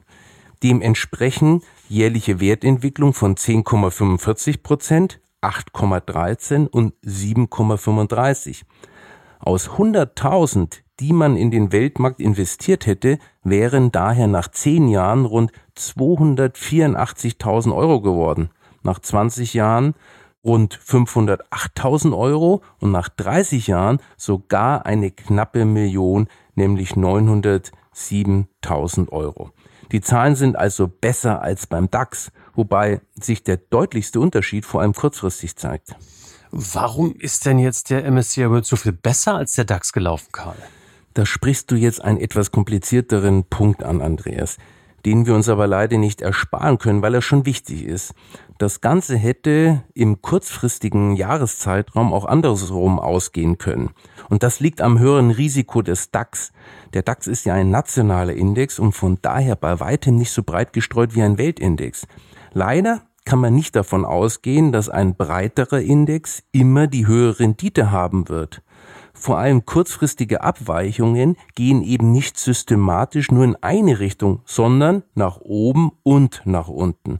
Dementsprechend 0.63 1.65
jährliche 1.89 2.39
Wertentwicklung 2.39 3.13
von 3.13 3.35
10,45 3.35 4.63
Prozent, 4.63 5.19
8,13 5.43 6.67
und 6.67 6.93
7,35. 7.03 8.63
Aus 9.39 9.71
100.000, 9.71 10.83
die 10.99 11.11
man 11.11 11.35
in 11.35 11.49
den 11.51 11.71
Weltmarkt 11.71 12.21
investiert 12.21 12.85
hätte, 12.85 13.17
wären 13.43 13.91
daher 13.91 14.27
nach 14.27 14.47
10 14.47 14.87
Jahren 14.87 15.25
rund 15.25 15.51
284.000 15.77 17.75
Euro 17.75 18.01
geworden. 18.01 18.51
Nach 18.83 18.99
20 18.99 19.53
Jahren 19.53 19.95
rund 20.43 20.77
508.000 20.77 22.17
Euro 22.17 22.61
und 22.79 22.91
nach 22.91 23.09
30 23.09 23.67
Jahren 23.67 23.99
sogar 24.17 24.85
eine 24.85 25.11
knappe 25.11 25.65
Million, 25.65 26.27
nämlich 26.55 26.91
907.000 26.91 29.09
Euro. 29.09 29.51
Die 29.91 30.01
Zahlen 30.01 30.35
sind 30.35 30.55
also 30.55 30.87
besser 30.87 31.41
als 31.41 31.67
beim 31.67 31.91
DAX, 31.91 32.31
wobei 32.55 33.01
sich 33.19 33.43
der 33.43 33.57
deutlichste 33.57 34.19
Unterschied 34.19 34.65
vor 34.65 34.81
allem 34.81 34.93
kurzfristig 34.93 35.55
zeigt. 35.55 35.95
Warum 36.51 37.15
ist 37.15 37.45
denn 37.47 37.57
jetzt 37.57 37.89
der 37.89 38.09
MSCI 38.11 38.49
World 38.49 38.65
so 38.65 38.75
viel 38.75 38.91
besser 38.91 39.35
als 39.35 39.53
der 39.53 39.65
DAX 39.65 39.91
gelaufen, 39.91 40.27
Karl? 40.31 40.55
Da 41.15 41.25
sprichst 41.25 41.71
du 41.71 41.75
jetzt 41.75 42.03
einen 42.03 42.19
etwas 42.19 42.51
komplizierteren 42.51 43.43
Punkt 43.43 43.83
an, 43.83 44.01
Andreas, 44.01 44.57
den 45.05 45.25
wir 45.25 45.35
uns 45.35 45.49
aber 45.49 45.67
leider 45.67 45.97
nicht 45.97 46.21
ersparen 46.21 46.77
können, 46.77 47.01
weil 47.01 47.15
er 47.15 47.21
schon 47.21 47.45
wichtig 47.45 47.83
ist. 47.83 48.13
Das 48.59 48.81
Ganze 48.81 49.17
hätte 49.17 49.83
im 49.93 50.21
kurzfristigen 50.21 51.15
Jahreszeitraum 51.15 52.13
auch 52.13 52.25
andersrum 52.25 52.99
ausgehen 52.99 53.57
können. 53.57 53.89
Und 54.29 54.43
das 54.43 54.59
liegt 54.59 54.79
am 54.79 54.99
höheren 54.99 55.31
Risiko 55.31 55.81
des 55.81 56.11
DAX. 56.11 56.51
Der 56.93 57.01
DAX 57.01 57.27
ist 57.27 57.45
ja 57.45 57.55
ein 57.55 57.71
nationaler 57.71 58.33
Index 58.33 58.79
und 58.79 58.93
von 58.93 59.17
daher 59.21 59.55
bei 59.55 59.79
weitem 59.79 60.15
nicht 60.15 60.31
so 60.31 60.43
breit 60.43 60.71
gestreut 60.71 61.15
wie 61.15 61.23
ein 61.23 61.37
Weltindex. 61.37 62.07
Leider 62.53 63.01
kann 63.25 63.39
man 63.39 63.55
nicht 63.55 63.75
davon 63.75 64.05
ausgehen, 64.05 64.71
dass 64.71 64.89
ein 64.89 65.15
breiterer 65.15 65.81
Index 65.81 66.43
immer 66.51 66.87
die 66.87 67.07
höhere 67.07 67.39
Rendite 67.39 67.91
haben 67.91 68.29
wird. 68.29 68.61
Vor 69.13 69.37
allem 69.37 69.65
kurzfristige 69.65 70.41
Abweichungen 70.41 71.37
gehen 71.55 71.83
eben 71.83 72.11
nicht 72.11 72.37
systematisch 72.37 73.31
nur 73.31 73.45
in 73.45 73.55
eine 73.61 73.99
Richtung, 73.99 74.41
sondern 74.45 75.03
nach 75.15 75.39
oben 75.39 75.91
und 76.03 76.41
nach 76.45 76.67
unten. 76.67 77.19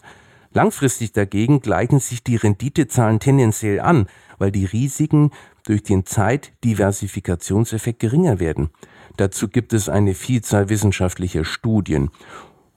Langfristig 0.52 1.14
dagegen 1.14 1.62
gleichen 1.62 2.00
sich 2.00 2.24
die 2.24 2.36
Renditezahlen 2.36 3.20
tendenziell 3.20 3.80
an, 3.80 4.08
weil 4.38 4.52
die 4.52 4.66
Risiken 4.66 5.32
durch 5.64 5.82
den 5.84 6.06
Zeitdiversifikationseffekt 6.06 8.00
geringer 8.00 8.40
werden. 8.40 8.70
Dazu 9.18 9.48
gibt 9.48 9.74
es 9.74 9.90
eine 9.90 10.14
Vielzahl 10.14 10.70
wissenschaftlicher 10.70 11.46
Studien. 11.46 12.12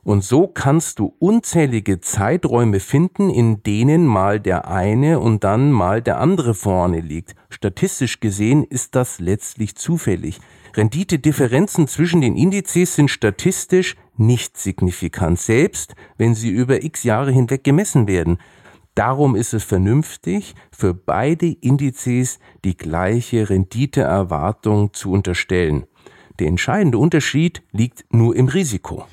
Und 0.06 0.22
so 0.22 0.46
kannst 0.46 1.00
du 1.00 1.16
unzählige 1.18 1.98
Zeiträume 1.98 2.78
finden, 2.78 3.28
in 3.28 3.64
denen 3.64 4.06
mal 4.06 4.38
der 4.38 4.68
eine 4.68 5.18
und 5.18 5.42
dann 5.42 5.72
mal 5.72 6.00
der 6.00 6.20
andere 6.20 6.54
vorne 6.54 7.00
liegt. 7.00 7.34
Statistisch 7.48 8.20
gesehen 8.20 8.62
ist 8.62 8.94
das 8.94 9.18
letztlich 9.18 9.75
zufällig. 9.75 10.38
Renditedifferenzen 10.76 11.88
zwischen 11.88 12.20
den 12.20 12.36
Indizes 12.36 12.94
sind 12.94 13.10
statistisch 13.10 13.96
nicht 14.16 14.56
signifikant, 14.56 15.40
selbst 15.40 15.96
wenn 16.16 16.36
sie 16.36 16.50
über 16.50 16.84
x 16.84 17.02
Jahre 17.02 17.32
hinweg 17.32 17.64
gemessen 17.64 18.06
werden. 18.06 18.38
Darum 18.94 19.34
ist 19.34 19.54
es 19.54 19.64
vernünftig, 19.64 20.54
für 20.70 20.94
beide 20.94 21.48
Indizes 21.48 22.38
die 22.64 22.76
gleiche 22.76 23.50
Renditeerwartung 23.50 24.92
zu 24.92 25.10
unterstellen. 25.10 25.86
Der 26.38 26.46
entscheidende 26.46 26.98
Unterschied 26.98 27.64
liegt 27.72 28.04
nur 28.14 28.36
im 28.36 28.46
Risiko. 28.46 29.04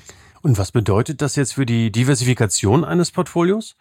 Und 0.44 0.58
was 0.58 0.72
bedeutet 0.72 1.22
das 1.22 1.36
jetzt 1.36 1.54
für 1.54 1.64
die 1.64 1.90
Diversifikation 1.90 2.84
eines 2.84 3.10
Portfolios? 3.10 3.76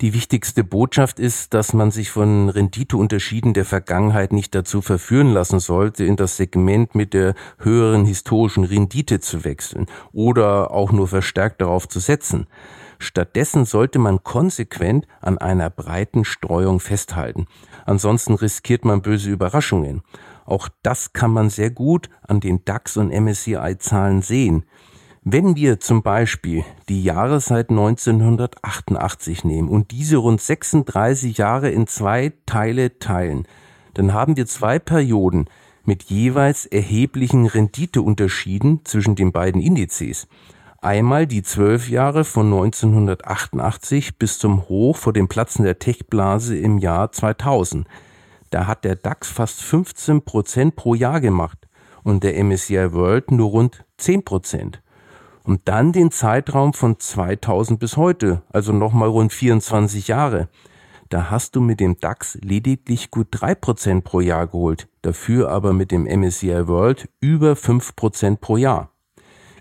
Die 0.00 0.12
wichtigste 0.12 0.64
Botschaft 0.64 1.20
ist, 1.20 1.54
dass 1.54 1.72
man 1.72 1.92
sich 1.92 2.10
von 2.10 2.48
Renditeunterschieden 2.48 3.54
der 3.54 3.64
Vergangenheit 3.64 4.32
nicht 4.32 4.56
dazu 4.56 4.82
verführen 4.82 5.32
lassen 5.32 5.60
sollte, 5.60 6.04
in 6.04 6.16
das 6.16 6.36
Segment 6.36 6.96
mit 6.96 7.14
der 7.14 7.36
höheren 7.58 8.04
historischen 8.04 8.64
Rendite 8.64 9.20
zu 9.20 9.44
wechseln 9.44 9.86
oder 10.12 10.72
auch 10.72 10.90
nur 10.90 11.06
verstärkt 11.06 11.60
darauf 11.60 11.86
zu 11.88 12.00
setzen. 12.00 12.48
Stattdessen 12.98 13.64
sollte 13.64 14.00
man 14.00 14.24
konsequent 14.24 15.06
an 15.20 15.38
einer 15.38 15.70
breiten 15.70 16.24
Streuung 16.24 16.80
festhalten. 16.80 17.46
Ansonsten 17.86 18.34
riskiert 18.34 18.84
man 18.84 19.00
böse 19.00 19.30
Überraschungen. 19.30 20.02
Auch 20.44 20.68
das 20.82 21.12
kann 21.12 21.30
man 21.30 21.50
sehr 21.50 21.70
gut 21.70 22.10
an 22.22 22.40
den 22.40 22.64
DAX 22.64 22.96
und 22.96 23.12
MSCI-Zahlen 23.12 24.22
sehen. 24.22 24.64
Wenn 25.24 25.54
wir 25.54 25.78
zum 25.78 26.02
Beispiel 26.02 26.64
die 26.88 27.04
Jahreszeit 27.04 27.70
1988 27.70 29.44
nehmen 29.44 29.68
und 29.68 29.92
diese 29.92 30.16
rund 30.16 30.40
36 30.40 31.38
Jahre 31.38 31.70
in 31.70 31.86
zwei 31.86 32.32
Teile 32.44 32.98
teilen, 32.98 33.46
dann 33.94 34.14
haben 34.14 34.36
wir 34.36 34.46
zwei 34.46 34.80
Perioden 34.80 35.46
mit 35.84 36.02
jeweils 36.02 36.66
erheblichen 36.66 37.46
Renditeunterschieden 37.46 38.80
zwischen 38.84 39.14
den 39.14 39.30
beiden 39.30 39.62
Indizes. 39.62 40.26
Einmal 40.80 41.28
die 41.28 41.44
zwölf 41.44 41.88
Jahre 41.88 42.24
von 42.24 42.46
1988 42.46 44.18
bis 44.18 44.40
zum 44.40 44.68
Hoch 44.68 44.96
vor 44.96 45.12
dem 45.12 45.28
Platzen 45.28 45.64
der 45.64 45.78
Techblase 45.78 46.56
im 46.58 46.78
Jahr 46.78 47.12
2000. 47.12 47.86
Da 48.50 48.66
hat 48.66 48.84
der 48.84 48.96
DAX 48.96 49.28
fast 49.28 49.62
15 49.62 50.22
Prozent 50.24 50.74
pro 50.74 50.96
Jahr 50.96 51.20
gemacht 51.20 51.68
und 52.02 52.24
der 52.24 52.42
MSCI 52.42 52.92
World 52.92 53.30
nur 53.30 53.50
rund 53.50 53.84
10 53.98 54.24
Prozent 54.24 54.82
und 55.44 55.62
dann 55.66 55.92
den 55.92 56.10
Zeitraum 56.10 56.72
von 56.72 56.98
2000 56.98 57.78
bis 57.78 57.96
heute, 57.96 58.42
also 58.52 58.72
nochmal 58.72 59.08
rund 59.08 59.32
24 59.32 60.08
Jahre. 60.08 60.48
Da 61.08 61.30
hast 61.30 61.56
du 61.56 61.60
mit 61.60 61.78
dem 61.78 62.00
DAX 62.00 62.38
lediglich 62.40 63.10
gut 63.10 63.28
drei 63.30 63.54
Prozent 63.54 64.02
pro 64.04 64.20
Jahr 64.20 64.46
geholt, 64.46 64.88
dafür 65.02 65.50
aber 65.50 65.72
mit 65.72 65.90
dem 65.90 66.04
MSCI 66.04 66.68
World 66.68 67.08
über 67.20 67.54
fünf 67.54 67.94
Prozent 67.96 68.40
pro 68.40 68.56
Jahr. 68.56 68.92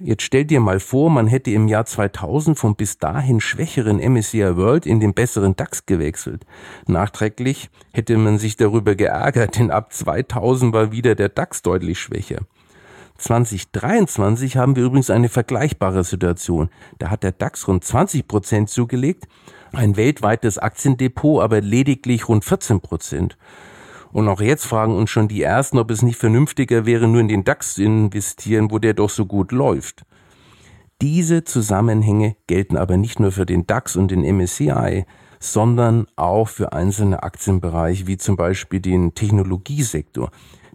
Jetzt 0.03 0.23
stell 0.23 0.45
dir 0.45 0.61
mal 0.61 0.79
vor, 0.79 1.11
man 1.11 1.27
hätte 1.27 1.51
im 1.51 1.67
Jahr 1.67 1.85
2000 1.85 2.57
vom 2.57 2.75
bis 2.75 2.97
dahin 2.97 3.39
schwächeren 3.39 3.97
MSCI 3.99 4.55
World 4.55 4.87
in 4.87 4.99
den 4.99 5.13
besseren 5.13 5.55
DAX 5.55 5.85
gewechselt. 5.85 6.45
Nachträglich 6.87 7.69
hätte 7.91 8.17
man 8.17 8.39
sich 8.39 8.57
darüber 8.57 8.95
geärgert, 8.95 9.59
denn 9.59 9.69
ab 9.69 9.93
2000 9.93 10.73
war 10.73 10.91
wieder 10.91 11.13
der 11.13 11.29
DAX 11.29 11.61
deutlich 11.61 11.99
schwächer. 11.99 12.39
2023 13.21 14.57
haben 14.57 14.75
wir 14.75 14.83
übrigens 14.83 15.11
eine 15.11 15.29
vergleichbare 15.29 16.03
Situation. 16.03 16.69
Da 16.97 17.09
hat 17.09 17.23
der 17.23 17.31
DAX 17.31 17.67
rund 17.67 17.83
20 17.83 18.27
Prozent 18.27 18.69
zugelegt, 18.69 19.27
ein 19.71 19.95
weltweites 19.95 20.57
Aktiendepot 20.57 21.43
aber 21.43 21.61
lediglich 21.61 22.27
rund 22.27 22.43
14 22.43 22.81
Prozent. 22.81 23.37
Und 24.11 24.27
auch 24.27 24.41
jetzt 24.41 24.65
fragen 24.65 24.95
uns 24.95 25.09
schon 25.09 25.27
die 25.27 25.43
Ersten, 25.43 25.77
ob 25.77 25.91
es 25.91 26.01
nicht 26.01 26.17
vernünftiger 26.17 26.85
wäre, 26.85 27.07
nur 27.07 27.21
in 27.21 27.27
den 27.27 27.43
DAX 27.43 27.75
zu 27.75 27.83
investieren, 27.83 28.71
wo 28.71 28.79
der 28.79 28.93
doch 28.93 29.09
so 29.09 29.25
gut 29.25 29.51
läuft. 29.51 30.03
Diese 31.01 31.43
Zusammenhänge 31.43 32.35
gelten 32.47 32.75
aber 32.75 32.97
nicht 32.97 33.19
nur 33.19 33.31
für 33.31 33.45
den 33.45 33.67
DAX 33.67 33.95
und 33.95 34.11
den 34.11 34.21
MSCI, 34.21 35.05
sondern 35.39 36.07
auch 36.15 36.49
für 36.49 36.73
einzelne 36.73 37.23
Aktienbereiche, 37.23 38.07
wie 38.07 38.17
zum 38.17 38.35
Beispiel 38.35 38.79
den 38.79 39.15
Technologiesektor 39.15 40.31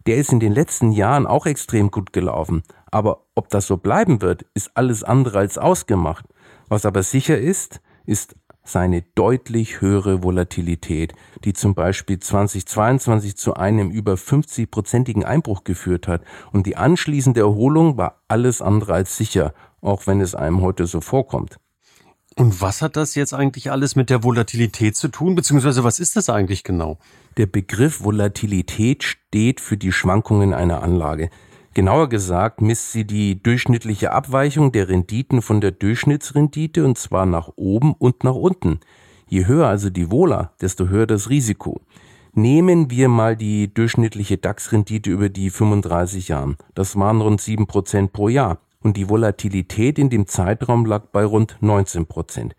der 0.06 0.16
ist 0.16 0.32
in 0.32 0.40
den 0.40 0.52
letzten 0.52 0.92
Jahren 0.92 1.26
auch 1.26 1.46
extrem 1.46 1.90
gut 1.90 2.12
gelaufen. 2.12 2.62
Aber 2.90 3.24
ob 3.34 3.48
das 3.48 3.66
so 3.66 3.76
bleiben 3.76 4.22
wird, 4.22 4.46
ist 4.54 4.70
alles 4.74 5.02
andere 5.02 5.38
als 5.38 5.58
ausgemacht. 5.58 6.24
Was 6.68 6.86
aber 6.86 7.02
sicher 7.02 7.38
ist, 7.38 7.80
ist 8.06 8.36
seine 8.68 9.02
deutlich 9.14 9.80
höhere 9.80 10.22
Volatilität, 10.22 11.12
die 11.44 11.52
zum 11.52 11.74
Beispiel 11.74 12.18
2022 12.18 13.36
zu 13.36 13.54
einem 13.54 13.90
über 13.90 14.14
50-prozentigen 14.14 15.24
Einbruch 15.24 15.64
geführt 15.64 16.08
hat. 16.08 16.22
Und 16.52 16.66
die 16.66 16.76
anschließende 16.76 17.40
Erholung 17.40 17.96
war 17.96 18.22
alles 18.28 18.62
andere 18.62 18.94
als 18.94 19.16
sicher, 19.16 19.54
auch 19.80 20.06
wenn 20.06 20.20
es 20.20 20.34
einem 20.34 20.62
heute 20.62 20.86
so 20.86 21.00
vorkommt. 21.00 21.58
Und 22.38 22.60
was 22.60 22.82
hat 22.82 22.96
das 22.96 23.14
jetzt 23.14 23.32
eigentlich 23.32 23.70
alles 23.70 23.96
mit 23.96 24.10
der 24.10 24.22
Volatilität 24.22 24.94
zu 24.94 25.08
tun, 25.08 25.34
beziehungsweise 25.34 25.84
was 25.84 25.98
ist 25.98 26.16
das 26.16 26.28
eigentlich 26.28 26.64
genau? 26.64 26.98
Der 27.38 27.46
Begriff 27.46 28.04
Volatilität 28.04 29.04
steht 29.04 29.58
für 29.58 29.78
die 29.78 29.90
Schwankungen 29.90 30.52
einer 30.52 30.82
Anlage. 30.82 31.30
Genauer 31.72 32.10
gesagt 32.10 32.60
misst 32.60 32.92
sie 32.92 33.06
die 33.06 33.42
durchschnittliche 33.42 34.12
Abweichung 34.12 34.70
der 34.70 34.90
Renditen 34.90 35.40
von 35.40 35.62
der 35.62 35.70
Durchschnittsrendite 35.70 36.84
und 36.84 36.98
zwar 36.98 37.24
nach 37.24 37.52
oben 37.56 37.94
und 37.94 38.22
nach 38.22 38.34
unten. 38.34 38.80
Je 39.28 39.46
höher 39.46 39.68
also 39.68 39.88
die 39.88 40.10
Vola, 40.10 40.52
desto 40.60 40.88
höher 40.88 41.06
das 41.06 41.30
Risiko. 41.30 41.80
Nehmen 42.34 42.90
wir 42.90 43.08
mal 43.08 43.34
die 43.34 43.72
durchschnittliche 43.72 44.36
DAX-Rendite 44.36 45.10
über 45.10 45.30
die 45.30 45.48
35 45.48 46.28
Jahren. 46.28 46.58
Das 46.74 46.96
waren 46.96 47.22
rund 47.22 47.40
7% 47.40 48.08
pro 48.08 48.28
Jahr 48.28 48.58
und 48.86 48.96
die 48.96 49.08
Volatilität 49.08 49.98
in 49.98 50.10
dem 50.10 50.28
Zeitraum 50.28 50.86
lag 50.86 51.06
bei 51.06 51.24
rund 51.24 51.56
19 51.60 52.06
Prozent. 52.06 52.54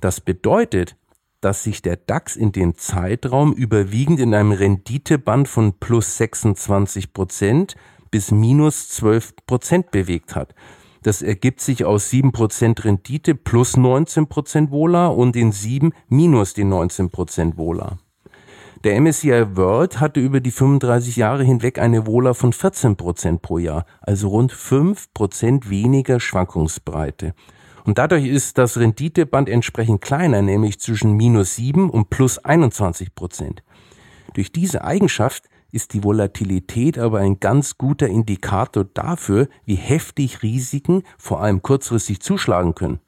Das 0.00 0.20
bedeutet, 0.20 0.96
dass 1.40 1.62
sich 1.62 1.82
der 1.82 1.96
DAX 1.96 2.34
in 2.34 2.50
dem 2.50 2.76
Zeitraum 2.76 3.52
überwiegend 3.52 4.18
in 4.18 4.34
einem 4.34 4.50
Renditeband 4.50 5.46
von 5.46 5.74
plus 5.74 6.16
26 6.16 7.12
Prozent 7.12 7.76
bis 8.10 8.32
minus 8.32 8.88
12 8.88 9.46
Prozent 9.46 9.92
bewegt 9.92 10.34
hat. 10.34 10.52
Das 11.04 11.22
ergibt 11.22 11.60
sich 11.60 11.84
aus 11.84 12.10
7 12.10 12.32
Prozent 12.32 12.84
Rendite 12.84 13.36
plus 13.36 13.76
19 13.76 14.26
Prozent 14.26 14.72
Vola 14.72 15.06
und 15.06 15.36
den 15.36 15.52
7 15.52 15.92
minus 16.08 16.54
den 16.54 16.70
19 16.70 17.10
Prozent 17.10 17.56
Vola. 17.56 17.98
Der 18.84 19.00
MSCI 19.00 19.56
World 19.56 19.98
hatte 19.98 20.20
über 20.20 20.38
die 20.38 20.52
35 20.52 21.16
Jahre 21.16 21.42
hinweg 21.42 21.80
eine 21.80 22.06
Wohler 22.06 22.32
von 22.34 22.52
14 22.52 22.94
Prozent 22.94 23.42
pro 23.42 23.58
Jahr, 23.58 23.84
also 24.00 24.28
rund 24.28 24.52
5 24.52 25.12
Prozent 25.14 25.68
weniger 25.68 26.20
Schwankungsbreite. 26.20 27.34
Und 27.84 27.98
dadurch 27.98 28.26
ist 28.26 28.56
das 28.56 28.78
Renditeband 28.78 29.48
entsprechend 29.48 30.00
kleiner, 30.00 30.42
nämlich 30.42 30.78
zwischen 30.78 31.14
minus 31.14 31.56
7 31.56 31.90
und 31.90 32.08
plus 32.08 32.38
21 32.38 33.16
Prozent. 33.16 33.64
Durch 34.34 34.52
diese 34.52 34.84
Eigenschaft 34.84 35.48
ist 35.72 35.92
die 35.92 36.04
Volatilität 36.04 36.98
aber 36.98 37.18
ein 37.18 37.40
ganz 37.40 37.78
guter 37.78 38.06
Indikator 38.06 38.84
dafür, 38.84 39.48
wie 39.64 39.74
heftig 39.74 40.44
Risiken 40.44 41.02
vor 41.18 41.42
allem 41.42 41.62
kurzfristig 41.62 42.20
zuschlagen 42.20 42.76
können. 42.76 43.00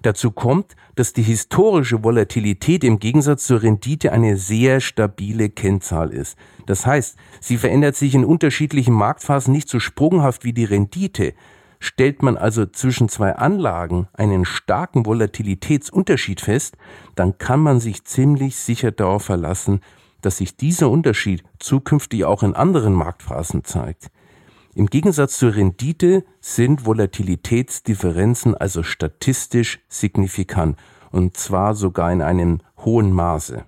Dazu 0.00 0.30
kommt, 0.30 0.74
dass 0.94 1.12
die 1.12 1.22
historische 1.22 2.02
Volatilität 2.02 2.82
im 2.82 2.98
Gegensatz 2.98 3.46
zur 3.46 3.62
Rendite 3.62 4.12
eine 4.12 4.36
sehr 4.36 4.80
stabile 4.80 5.50
Kennzahl 5.50 6.10
ist. 6.10 6.38
Das 6.66 6.86
heißt, 6.86 7.16
sie 7.40 7.58
verändert 7.58 7.96
sich 7.96 8.14
in 8.14 8.24
unterschiedlichen 8.24 8.94
Marktphasen 8.94 9.52
nicht 9.52 9.68
so 9.68 9.78
sprunghaft 9.78 10.44
wie 10.44 10.54
die 10.54 10.64
Rendite. 10.64 11.34
Stellt 11.78 12.22
man 12.22 12.36
also 12.36 12.64
zwischen 12.64 13.08
zwei 13.08 13.34
Anlagen 13.34 14.08
einen 14.12 14.44
starken 14.44 15.04
Volatilitätsunterschied 15.04 16.40
fest, 16.40 16.76
dann 17.16 17.38
kann 17.38 17.60
man 17.60 17.80
sich 17.80 18.04
ziemlich 18.04 18.56
sicher 18.56 18.92
darauf 18.92 19.24
verlassen, 19.24 19.80
dass 20.20 20.38
sich 20.38 20.56
dieser 20.56 20.88
Unterschied 20.88 21.42
zukünftig 21.58 22.24
auch 22.24 22.42
in 22.42 22.54
anderen 22.54 22.94
Marktphasen 22.94 23.64
zeigt. 23.64 24.10
Im 24.74 24.86
Gegensatz 24.86 25.38
zur 25.38 25.54
Rendite 25.54 26.24
sind 26.40 26.86
Volatilitätsdifferenzen 26.86 28.54
also 28.54 28.82
statistisch 28.82 29.80
signifikant 29.88 30.78
und 31.10 31.36
zwar 31.36 31.74
sogar 31.74 32.10
in 32.10 32.22
einem 32.22 32.60
hohen 32.78 33.12
Maße. 33.12 33.64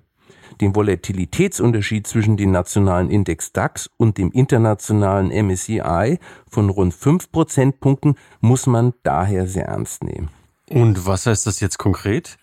Den 0.63 0.75
Volatilitätsunterschied 0.75 2.07
zwischen 2.07 2.39
dem 2.39 2.53
nationalen 2.53 3.11
Index 3.11 3.53
DAX 3.53 3.91
und 3.99 4.17
dem 4.17 4.31
internationalen 4.31 5.29
MSCI 5.29 6.19
von 6.49 6.71
rund 6.71 6.95
5 6.95 7.31
Prozentpunkten 7.31 8.15
muss 8.41 8.67
man 8.67 8.95
daher 9.03 9.47
sehr 9.47 9.67
ernst 9.67 10.05
nehmen. 10.05 10.31
Und 10.71 11.07
was 11.07 11.27
heißt 11.27 11.47
das 11.47 11.61
jetzt 11.61 11.79
konkret? 11.79 12.39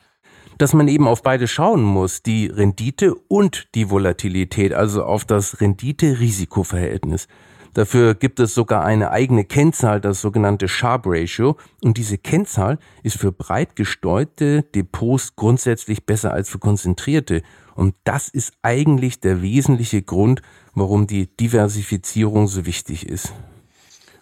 dass 0.57 0.73
man 0.73 0.87
eben 0.87 1.07
auf 1.07 1.23
beide 1.23 1.47
schauen 1.47 1.81
muss, 1.81 2.21
die 2.21 2.45
Rendite 2.45 3.15
und 3.15 3.73
die 3.73 3.89
Volatilität, 3.89 4.73
also 4.73 5.03
auf 5.03 5.25
das 5.25 5.59
Rendite-Risiko-Verhältnis. 5.59 7.27
Dafür 7.73 8.15
gibt 8.15 8.39
es 8.39 8.53
sogar 8.53 8.83
eine 8.83 9.11
eigene 9.11 9.45
Kennzahl, 9.45 10.01
das 10.01 10.21
sogenannte 10.21 10.67
Sharp 10.67 11.03
Ratio. 11.05 11.57
Und 11.81 11.97
diese 11.97 12.17
Kennzahl 12.17 12.79
ist 13.03 13.17
für 13.17 13.31
breit 13.31 13.75
gestreute 13.75 14.63
Depots 14.75 15.35
grundsätzlich 15.35 16.05
besser 16.05 16.33
als 16.33 16.49
für 16.49 16.59
konzentrierte. 16.59 17.43
Und 17.75 17.95
das 18.03 18.27
ist 18.27 18.53
eigentlich 18.61 19.21
der 19.21 19.41
wesentliche 19.41 20.01
Grund, 20.01 20.41
warum 20.73 21.07
die 21.07 21.27
Diversifizierung 21.37 22.47
so 22.47 22.65
wichtig 22.65 23.07
ist. 23.07 23.33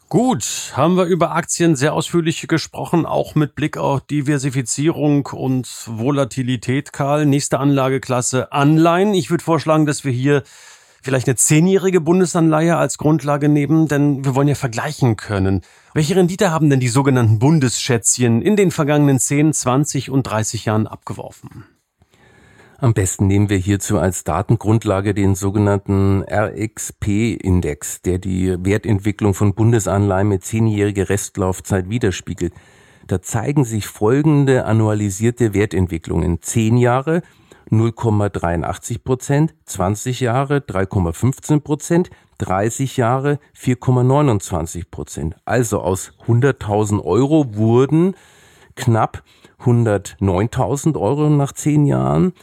Gut, 0.09 0.73
haben 0.73 0.97
wir 0.97 1.05
über 1.05 1.35
Aktien 1.35 1.75
sehr 1.75 1.93
ausführlich 1.93 2.47
gesprochen, 2.47 3.05
auch 3.05 3.35
mit 3.35 3.53
Blick 3.53 3.77
auf 3.77 4.01
Diversifizierung 4.01 5.27
und 5.27 5.67
Volatilität, 5.85 6.93
Karl. 6.93 7.27
Nächste 7.27 7.59
Anlageklasse 7.59 8.51
Anleihen. 8.51 9.13
Ich 9.13 9.29
würde 9.29 9.43
vorschlagen, 9.43 9.85
dass 9.85 10.03
wir 10.05 10.11
hier 10.11 10.41
vielleicht 11.01 11.27
eine 11.27 11.35
zehnjährige 11.35 12.01
Bundesanleihe 12.01 12.77
als 12.77 12.97
Grundlage 12.97 13.49
nehmen, 13.49 13.87
denn 13.87 14.25
wir 14.25 14.35
wollen 14.35 14.47
ja 14.47 14.55
vergleichen 14.55 15.15
können. 15.15 15.61
Welche 15.93 16.15
Rendite 16.15 16.51
haben 16.51 16.69
denn 16.69 16.79
die 16.79 16.87
sogenannten 16.87 17.39
Bundesschätzchen 17.39 18.41
in 18.41 18.55
den 18.55 18.71
vergangenen 18.71 19.19
10, 19.19 19.53
20 19.53 20.09
und 20.09 20.23
30 20.23 20.65
Jahren 20.65 20.87
abgeworfen? 20.87 21.65
Am 22.81 22.93
besten 22.93 23.27
nehmen 23.27 23.49
wir 23.49 23.57
hierzu 23.57 23.99
als 23.99 24.23
Datengrundlage 24.23 25.13
den 25.13 25.35
sogenannten 25.35 26.23
RXP-Index, 26.23 28.03
der 28.03 28.19
die 28.19 28.55
Wertentwicklung 28.57 29.33
von 29.33 29.53
Bundesanleihen 29.53 30.29
mit 30.29 30.45
zehnjähriger 30.45 31.09
Restlaufzeit 31.09 31.89
widerspiegelt. 31.89 32.53
Da 33.05 33.21
zeigen 33.21 33.65
sich 33.65 33.87
folgende 33.87 34.63
annualisierte 34.63 35.53
Wertentwicklungen. 35.53 36.41
Zehn 36.41 36.77
Jahre 36.77 37.21
0,83 37.71 38.99
Prozent, 38.99 39.53
20 39.65 40.19
Jahre 40.19 40.57
3,15 40.57 41.59
Prozent, 41.59 42.09
30 42.39 42.97
Jahre 42.97 43.39
4,29 43.57 44.85
Prozent. 44.89 45.35
Also 45.45 45.81
aus 45.81 46.13
100.000 46.27 47.03
Euro 47.03 47.55
wurden 47.55 48.15
knapp 48.75 49.23
109.000 49.61 50.99
Euro 50.99 51.29
nach 51.29 51.51
zehn 51.51 51.85
Jahren, 51.85 52.33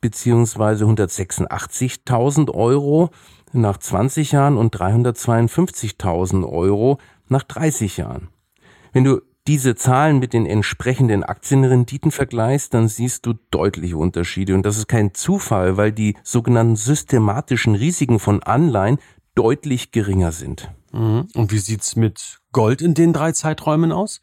beziehungsweise 0.00 0.84
186.000 0.84 2.52
Euro 2.52 3.10
nach 3.52 3.78
20 3.78 4.32
Jahren 4.32 4.56
und 4.56 4.76
352.000 4.76 6.46
Euro 6.46 6.98
nach 7.28 7.42
30 7.42 7.96
Jahren. 7.96 8.28
Wenn 8.92 9.04
du 9.04 9.22
diese 9.48 9.74
Zahlen 9.74 10.18
mit 10.18 10.34
den 10.34 10.44
entsprechenden 10.44 11.24
Aktienrenditen 11.24 12.10
vergleichst, 12.10 12.74
dann 12.74 12.86
siehst 12.86 13.24
du 13.24 13.32
deutliche 13.50 13.96
Unterschiede. 13.96 14.54
Und 14.54 14.66
das 14.66 14.76
ist 14.76 14.88
kein 14.88 15.14
Zufall, 15.14 15.78
weil 15.78 15.90
die 15.90 16.16
sogenannten 16.22 16.76
systematischen 16.76 17.74
Risiken 17.74 18.18
von 18.18 18.42
Anleihen 18.42 18.98
deutlich 19.34 19.90
geringer 19.90 20.32
sind. 20.32 20.70
Mhm. 20.92 21.28
Und 21.34 21.50
wie 21.50 21.58
sieht's 21.58 21.96
mit 21.96 22.40
Gold 22.52 22.82
in 22.82 22.92
den 22.92 23.14
drei 23.14 23.32
Zeiträumen 23.32 23.90
aus? 23.90 24.20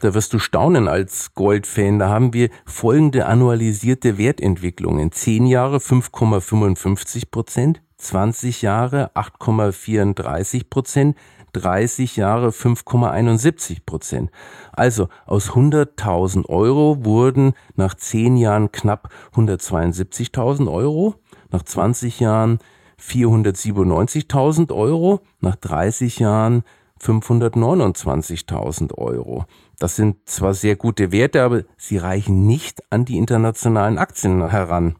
Da 0.00 0.14
wirst 0.14 0.32
du 0.32 0.38
staunen 0.38 0.88
als 0.88 1.34
Goldfan. 1.34 1.98
Da 1.98 2.08
haben 2.08 2.32
wir 2.32 2.48
folgende 2.64 3.26
annualisierte 3.26 4.16
Wertentwicklungen. 4.16 5.12
Zehn 5.12 5.46
Jahre 5.46 5.76
5,55 5.76 7.30
Prozent, 7.30 7.82
20 7.98 8.62
Jahre 8.62 9.12
8,34 9.14 10.70
Prozent, 10.70 11.16
30 11.52 12.16
Jahre 12.16 12.48
5,71 12.48 13.84
Prozent. 13.84 14.30
Also 14.72 15.08
aus 15.26 15.50
100.000 15.50 16.48
Euro 16.48 17.04
wurden 17.04 17.52
nach 17.74 17.94
10 17.94 18.36
Jahren 18.36 18.72
knapp 18.72 19.10
172.000 19.34 20.70
Euro, 20.72 21.14
nach 21.50 21.62
20 21.62 22.20
Jahren 22.20 22.58
497.000 23.00 24.72
Euro, 24.72 25.20
nach 25.40 25.56
30 25.56 26.18
Jahren 26.18 26.64
529.000 27.00 28.94
Euro. 28.94 29.44
Das 29.78 29.96
sind 29.96 30.28
zwar 30.28 30.54
sehr 30.54 30.76
gute 30.76 31.10
Werte, 31.10 31.42
aber 31.42 31.62
sie 31.76 31.98
reichen 31.98 32.46
nicht 32.46 32.82
an 32.90 33.04
die 33.04 33.18
internationalen 33.18 33.98
Aktien 33.98 34.48
heran. 34.48 34.96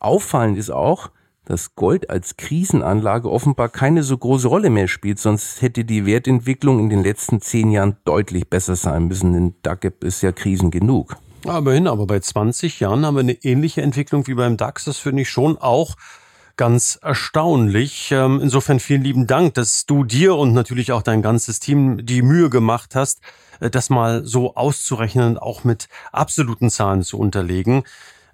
Auffallend 0.00 0.56
ist 0.56 0.70
auch, 0.70 1.10
dass 1.44 1.74
Gold 1.74 2.10
als 2.10 2.36
Krisenanlage 2.36 3.30
offenbar 3.30 3.68
keine 3.68 4.02
so 4.02 4.16
große 4.16 4.48
Rolle 4.48 4.70
mehr 4.70 4.88
spielt, 4.88 5.18
sonst 5.18 5.60
hätte 5.60 5.84
die 5.84 6.06
Wertentwicklung 6.06 6.78
in 6.78 6.88
den 6.88 7.02
letzten 7.02 7.40
zehn 7.40 7.70
Jahren 7.70 7.96
deutlich 8.04 8.48
besser 8.48 8.76
sein 8.76 9.08
müssen, 9.08 9.32
denn 9.32 9.54
da 9.62 9.74
gibt 9.74 10.04
es 10.04 10.22
ja 10.22 10.32
Krisen 10.32 10.70
genug. 10.70 11.16
Aber 11.46 11.72
hin, 11.72 11.88
aber 11.88 12.06
bei 12.06 12.20
20 12.20 12.78
Jahren 12.80 13.04
haben 13.04 13.16
wir 13.16 13.20
eine 13.20 13.32
ähnliche 13.32 13.82
Entwicklung 13.82 14.26
wie 14.28 14.34
beim 14.34 14.56
DAX. 14.56 14.84
Das 14.84 14.98
finde 14.98 15.22
ich 15.22 15.30
schon 15.30 15.58
auch 15.58 15.96
ganz 16.56 17.00
erstaunlich. 17.02 18.12
Ähm, 18.12 18.40
insofern 18.40 18.78
vielen 18.78 19.02
lieben 19.02 19.26
Dank, 19.26 19.54
dass 19.54 19.84
du 19.84 20.04
dir 20.04 20.36
und 20.36 20.52
natürlich 20.52 20.92
auch 20.92 21.02
dein 21.02 21.20
ganzes 21.20 21.58
Team 21.58 22.06
die 22.06 22.22
Mühe 22.22 22.48
gemacht 22.48 22.94
hast, 22.94 23.22
äh, 23.58 23.70
das 23.70 23.90
mal 23.90 24.24
so 24.24 24.54
auszurechnen, 24.54 25.36
auch 25.36 25.64
mit 25.64 25.88
absoluten 26.12 26.70
Zahlen 26.70 27.02
zu 27.02 27.18
unterlegen 27.18 27.82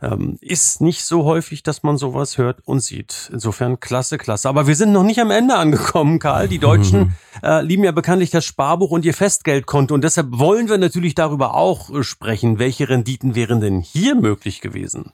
ähm, 0.01 0.39
ist 0.41 0.81
nicht 0.81 1.05
so 1.05 1.25
häufig, 1.25 1.63
dass 1.63 1.83
man 1.83 1.97
sowas 1.97 2.39
hört 2.39 2.61
und 2.65 2.81
sieht. 2.81 3.31
Insofern 3.33 3.81
klasse, 3.81 4.19
klasse. 4.19 4.49
Aber 4.49 4.67
wir 4.67 4.77
sind 4.77 4.93
noch 4.93 5.03
nicht 5.03 5.21
am 5.21 5.31
Ende 5.31 5.57
angekommen, 5.57 6.19
Karl. 6.19 6.49
Die 6.49 6.59
Deutschen 6.59 7.15
äh, 7.43 7.63
lieben 7.63 7.85
ja 7.85 7.93
bekanntlich 7.93 8.31
das 8.31 8.45
Sparbuch 8.45 8.91
und 8.91 9.05
ihr 9.05 9.15
Festgeldkonto. 9.15 9.95
Und 9.95 10.05
deshalb 10.05 10.29
wollen 10.31 10.69
wir 10.69 10.79
natürlich 10.79 11.15
darüber 11.15 11.55
auch 11.55 11.91
äh, 11.91 12.03
sprechen. 12.03 12.59
Welche 12.59 12.89
Renditen 12.89 13.35
wären 13.35 13.61
denn 13.61 13.81
hier 13.81 14.15
möglich 14.15 14.61
gewesen? 14.61 15.13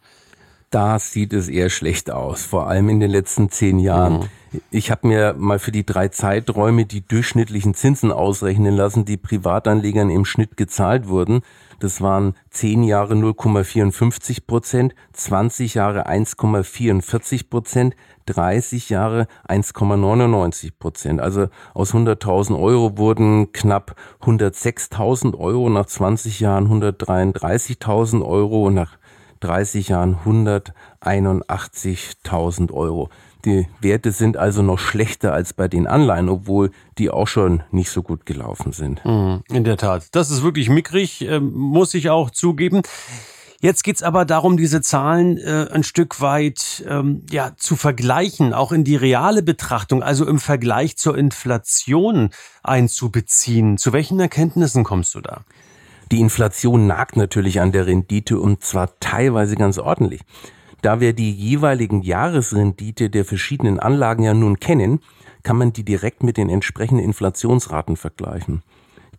Da 0.74 0.98
sieht 0.98 1.32
es 1.32 1.48
eher 1.48 1.70
schlecht 1.70 2.10
aus, 2.10 2.44
vor 2.44 2.66
allem 2.66 2.88
in 2.88 2.98
den 2.98 3.08
letzten 3.08 3.48
zehn 3.48 3.78
Jahren. 3.78 4.14
Mhm. 4.14 4.60
Ich 4.72 4.90
habe 4.90 5.06
mir 5.06 5.32
mal 5.38 5.60
für 5.60 5.70
die 5.70 5.86
drei 5.86 6.08
Zeiträume 6.08 6.84
die 6.84 7.06
durchschnittlichen 7.06 7.74
Zinsen 7.74 8.10
ausrechnen 8.10 8.74
lassen, 8.74 9.04
die 9.04 9.16
Privatanlegern 9.16 10.10
im 10.10 10.24
Schnitt 10.24 10.56
gezahlt 10.56 11.06
wurden. 11.06 11.42
Das 11.78 12.00
waren 12.00 12.34
10 12.50 12.82
Jahre 12.82 13.14
0,54 13.14 14.46
Prozent, 14.48 14.96
20 15.12 15.74
Jahre 15.74 16.08
1,44 16.08 17.48
Prozent, 17.48 17.94
30 18.26 18.90
Jahre 18.90 19.28
1,99 19.48 20.72
Prozent. 20.76 21.20
Also 21.20 21.46
aus 21.72 21.94
100.000 21.94 22.60
Euro 22.60 22.98
wurden 22.98 23.52
knapp 23.52 23.94
106.000 24.22 25.38
Euro, 25.38 25.68
nach 25.68 25.86
20 25.86 26.40
Jahren 26.40 26.66
133.000 26.66 28.26
Euro 28.26 28.66
und 28.66 28.74
nach 28.74 28.98
30 29.44 29.88
Jahren 29.88 30.16
181.000 30.24 32.72
Euro. 32.72 33.10
Die 33.44 33.66
Werte 33.80 34.10
sind 34.10 34.38
also 34.38 34.62
noch 34.62 34.78
schlechter 34.78 35.34
als 35.34 35.52
bei 35.52 35.68
den 35.68 35.86
Anleihen, 35.86 36.30
obwohl 36.30 36.70
die 36.96 37.10
auch 37.10 37.28
schon 37.28 37.62
nicht 37.70 37.90
so 37.90 38.02
gut 38.02 38.24
gelaufen 38.24 38.72
sind. 38.72 39.04
Mhm, 39.04 39.42
in 39.50 39.64
der 39.64 39.76
Tat. 39.76 40.06
Das 40.12 40.30
ist 40.30 40.42
wirklich 40.42 40.70
mickrig, 40.70 41.28
äh, 41.28 41.40
muss 41.40 41.92
ich 41.92 42.08
auch 42.08 42.30
zugeben. 42.30 42.80
Jetzt 43.60 43.82
geht's 43.82 44.02
aber 44.02 44.24
darum, 44.24 44.56
diese 44.58 44.82
Zahlen 44.82 45.38
äh, 45.38 45.68
ein 45.70 45.84
Stück 45.84 46.20
weit 46.20 46.84
ähm, 46.86 47.24
ja, 47.30 47.52
zu 47.56 47.76
vergleichen, 47.76 48.52
auch 48.52 48.72
in 48.72 48.84
die 48.84 48.96
reale 48.96 49.42
Betrachtung, 49.42 50.02
also 50.02 50.26
im 50.26 50.38
Vergleich 50.38 50.98
zur 50.98 51.16
Inflation 51.16 52.28
einzubeziehen. 52.62 53.78
Zu 53.78 53.94
welchen 53.94 54.20
Erkenntnissen 54.20 54.84
kommst 54.84 55.14
du 55.14 55.22
da? 55.22 55.44
Die 56.14 56.20
Inflation 56.20 56.86
nagt 56.86 57.16
natürlich 57.16 57.60
an 57.60 57.72
der 57.72 57.88
Rendite 57.88 58.38
und 58.38 58.62
zwar 58.62 59.00
teilweise 59.00 59.56
ganz 59.56 59.78
ordentlich. 59.78 60.20
Da 60.80 61.00
wir 61.00 61.12
die 61.12 61.32
jeweiligen 61.32 62.02
Jahresrendite 62.02 63.10
der 63.10 63.24
verschiedenen 63.24 63.80
Anlagen 63.80 64.22
ja 64.22 64.32
nun 64.32 64.60
kennen, 64.60 65.00
kann 65.42 65.56
man 65.56 65.72
die 65.72 65.84
direkt 65.84 66.22
mit 66.22 66.36
den 66.36 66.50
entsprechenden 66.50 67.04
Inflationsraten 67.04 67.96
vergleichen. 67.96 68.62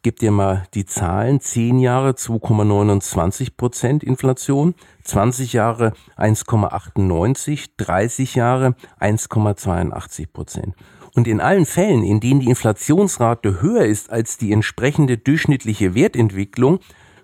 gebe 0.03 0.17
dir 0.17 0.31
mal 0.31 0.67
die 0.73 0.85
Zahlen. 0.85 1.41
10 1.41 1.79
Jahre 1.79 2.11
2,29 2.11 3.57
Prozent 3.57 4.01
Inflation, 4.01 4.73
20 5.03 5.51
Jahre 5.51 5.91
1,98, 6.15 7.71
30 7.75 8.35
Jahre 8.35 8.73
1,82 9.01 10.27
Prozent. 10.31 10.75
Und 11.15 11.29
in 11.29 11.39
allen 11.39 11.65
Fällen, 11.65 12.03
in 12.03 12.19
denen 12.19 12.41
die 12.41 12.49
Inflationsrate 12.49 13.61
höher 13.61 13.85
ist 13.85 14.09
als 14.09 14.37
die 14.37 14.51
entsprechende 14.51 15.17
durchschnittliche 15.17 15.95
Wertentwicklung, 15.95 16.79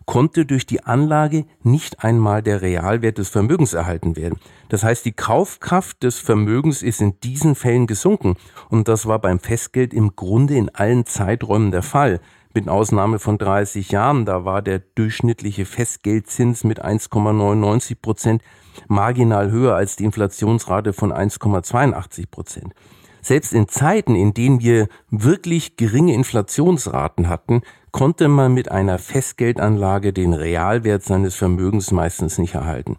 konnte 0.06 0.46
durch 0.46 0.66
die 0.66 0.84
Anlage 0.84 1.46
nicht 1.62 2.04
einmal 2.04 2.42
der 2.42 2.62
Realwert 2.62 3.18
des 3.18 3.30
Vermögens 3.30 3.74
erhalten 3.74 4.16
werden. 4.16 4.40
Das 4.70 4.84
heißt, 4.84 5.06
die 5.06 5.12
Kaufkraft 5.12 6.04
des 6.04 6.20
Vermögens 6.20 6.82
ist 6.82 7.02
in 7.02 7.20
diesen 7.20 7.54
Fällen 7.54 7.86
gesunken. 7.86 8.36
Und 8.70 8.88
das 8.88 9.06
war 9.06 9.20
beim 9.20 9.40
Festgeld 9.40 9.94
im 9.94 10.16
Grunde 10.16 10.56
in 10.56 10.70
allen 10.70 11.06
Zeiträumen 11.06 11.72
der 11.72 11.84
Fall. 11.84 12.22
Mit 12.54 12.68
Ausnahme 12.68 13.20
von 13.20 13.38
30 13.38 13.92
Jahren, 13.92 14.26
da 14.26 14.44
war 14.44 14.62
der 14.62 14.80
durchschnittliche 14.80 15.66
Festgeldzins 15.66 16.64
mit 16.64 16.84
1,99 16.84 17.96
Prozent 18.02 18.42
marginal 18.88 19.52
höher 19.52 19.76
als 19.76 19.96
die 19.98 20.06
Inflationsrate 20.06 20.94
von 20.94 21.14
1,82 21.14 22.30
Prozent. 22.30 22.74
Selbst 23.22 23.54
in 23.54 23.68
Zeiten, 23.68 24.16
in 24.16 24.34
denen 24.34 24.62
wir 24.62 24.88
wirklich 25.10 25.78
geringe 25.78 26.14
Inflationsraten 26.14 27.30
hatten, 27.30 27.62
konnte 27.92 28.28
man 28.28 28.54
mit 28.54 28.72
einer 28.72 28.98
Festgeldanlage 28.98 30.14
den 30.14 30.34
Realwert 30.34 31.04
seines 31.04 31.36
Vermögens 31.36 31.92
meistens 31.92 32.38
nicht 32.38 32.56
erhalten. 32.56 32.98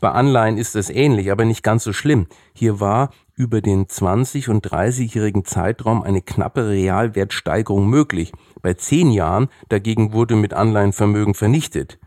Bei 0.00 0.10
Anleihen 0.12 0.56
ist 0.56 0.76
es 0.76 0.88
ähnlich, 0.88 1.30
aber 1.30 1.44
nicht 1.44 1.62
ganz 1.62 1.84
so 1.84 1.92
schlimm. 1.92 2.26
Hier 2.54 2.80
war 2.80 3.10
über 3.36 3.60
den 3.60 3.86
20- 3.86 4.48
und 4.48 4.66
30-jährigen 4.66 5.44
Zeitraum 5.44 6.02
eine 6.02 6.22
knappe 6.22 6.68
Realwertsteigerung 6.68 7.86
möglich. 7.86 8.32
Bei 8.62 8.74
zehn 8.74 9.10
Jahren 9.10 9.48
dagegen 9.68 10.12
wurde 10.12 10.36
mit 10.36 10.54
Anleihenvermögen 10.54 11.34
vernichtet. 11.34 11.98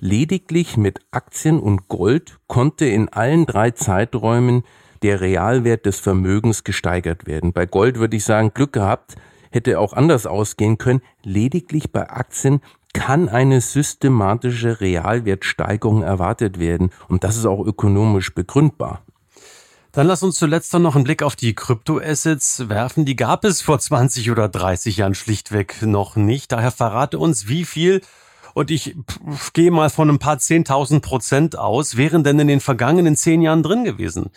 Lediglich 0.00 0.76
mit 0.76 1.00
Aktien 1.10 1.60
und 1.60 1.88
Gold 1.88 2.38
konnte 2.46 2.86
in 2.86 3.08
allen 3.08 3.46
drei 3.46 3.72
Zeiträumen 3.72 4.62
der 5.02 5.20
Realwert 5.20 5.86
des 5.86 6.00
Vermögens 6.00 6.64
gesteigert 6.64 7.26
werden. 7.26 7.52
Bei 7.52 7.66
Gold 7.66 7.98
würde 7.98 8.16
ich 8.16 8.24
sagen, 8.24 8.52
Glück 8.54 8.72
gehabt, 8.72 9.16
hätte 9.50 9.78
auch 9.78 9.92
anders 9.92 10.26
ausgehen 10.26 10.78
können. 10.78 11.02
Lediglich 11.22 11.92
bei 11.92 12.08
Aktien 12.08 12.60
kann 12.94 13.28
eine 13.28 13.60
systematische 13.60 14.80
Realwertsteigerung 14.80 16.02
erwartet 16.02 16.58
werden. 16.58 16.90
Und 17.08 17.24
das 17.24 17.36
ist 17.36 17.46
auch 17.46 17.64
ökonomisch 17.64 18.34
begründbar. 18.34 19.02
Dann 19.92 20.06
lass 20.06 20.22
uns 20.22 20.36
zuletzt 20.36 20.72
noch 20.72 20.94
einen 20.94 21.04
Blick 21.04 21.22
auf 21.22 21.36
die 21.36 21.54
Kryptoassets 21.54 22.70
werfen. 22.70 23.04
Die 23.04 23.16
gab 23.16 23.44
es 23.44 23.60
vor 23.60 23.78
20 23.78 24.30
oder 24.30 24.48
30 24.48 24.96
Jahren 24.96 25.14
schlichtweg 25.14 25.82
noch 25.82 26.16
nicht. 26.16 26.50
Daher 26.50 26.70
verrate 26.70 27.18
uns, 27.18 27.46
wie 27.46 27.64
viel 27.64 28.00
und 28.54 28.70
ich 28.70 28.96
gehe 29.52 29.70
mal 29.70 29.90
von 29.90 30.10
ein 30.10 30.18
paar 30.18 30.36
10.000 30.36 31.00
Prozent 31.00 31.58
aus, 31.58 31.96
wären 31.96 32.24
denn 32.24 32.38
in 32.38 32.48
den 32.48 32.60
vergangenen 32.60 33.16
zehn 33.16 33.42
Jahren 33.42 33.62
drin 33.62 33.84
gewesen? 33.84 34.30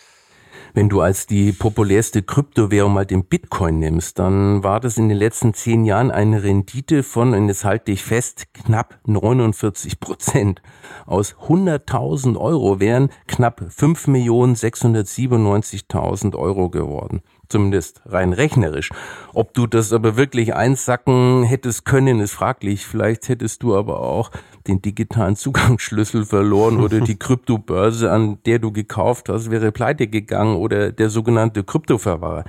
Wenn 0.76 0.88
du 0.90 1.00
als 1.00 1.26
die 1.26 1.52
populärste 1.52 2.22
Kryptowährung 2.22 2.92
mal 2.92 3.06
den 3.06 3.24
Bitcoin 3.24 3.78
nimmst, 3.78 4.18
dann 4.18 4.62
war 4.62 4.78
das 4.78 4.98
in 4.98 5.08
den 5.08 5.16
letzten 5.16 5.54
zehn 5.54 5.86
Jahren 5.86 6.10
eine 6.10 6.42
Rendite 6.42 7.02
von, 7.02 7.32
und 7.32 7.48
jetzt 7.48 7.64
halte 7.64 7.92
ich 7.92 8.04
fest, 8.04 8.52
knapp 8.52 8.98
49 9.06 10.00
Prozent. 10.00 10.60
Aus 11.06 11.34
100.000 11.48 12.38
Euro 12.38 12.78
wären 12.78 13.08
knapp 13.26 13.62
5.697.000 13.62 16.36
Euro 16.36 16.68
geworden 16.68 17.22
zumindest 17.48 18.02
rein 18.06 18.32
rechnerisch. 18.32 18.90
Ob 19.34 19.54
du 19.54 19.66
das 19.66 19.92
aber 19.92 20.16
wirklich 20.16 20.54
einsacken 20.54 21.42
hättest 21.42 21.84
können, 21.84 22.20
ist 22.20 22.32
fraglich. 22.32 22.86
Vielleicht 22.86 23.28
hättest 23.28 23.62
du 23.62 23.76
aber 23.76 24.00
auch 24.00 24.30
den 24.66 24.82
digitalen 24.82 25.36
Zugangsschlüssel 25.36 26.24
verloren 26.24 26.80
oder 26.80 27.00
die 27.00 27.18
Kryptobörse, 27.18 28.10
an 28.10 28.38
der 28.46 28.58
du 28.58 28.72
gekauft 28.72 29.28
hast, 29.28 29.50
wäre 29.50 29.72
pleite 29.72 30.06
gegangen 30.06 30.56
oder 30.56 30.92
der 30.92 31.10
sogenannte 31.10 31.64
Kryptoverwahrer. 31.64 32.44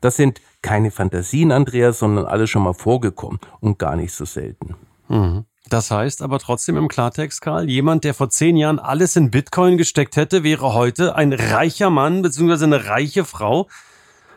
Das 0.00 0.16
sind 0.16 0.40
keine 0.62 0.90
Fantasien, 0.90 1.52
Andreas, 1.52 2.00
sondern 2.00 2.26
alles 2.26 2.50
schon 2.50 2.62
mal 2.62 2.74
vorgekommen 2.74 3.38
und 3.60 3.78
gar 3.78 3.96
nicht 3.96 4.12
so 4.12 4.24
selten. 4.24 4.74
Mhm. 5.08 5.44
Das 5.68 5.90
heißt 5.90 6.22
aber 6.22 6.38
trotzdem 6.38 6.76
im 6.76 6.88
Klartext, 6.88 7.40
Karl, 7.40 7.70
jemand, 7.70 8.04
der 8.04 8.14
vor 8.14 8.28
zehn 8.28 8.56
Jahren 8.56 8.78
alles 8.78 9.16
in 9.16 9.30
Bitcoin 9.30 9.78
gesteckt 9.78 10.16
hätte, 10.16 10.42
wäre 10.42 10.74
heute 10.74 11.14
ein 11.14 11.32
reicher 11.32 11.88
Mann 11.88 12.22
bzw. 12.22 12.64
eine 12.64 12.86
reiche 12.86 13.24
Frau, 13.24 13.68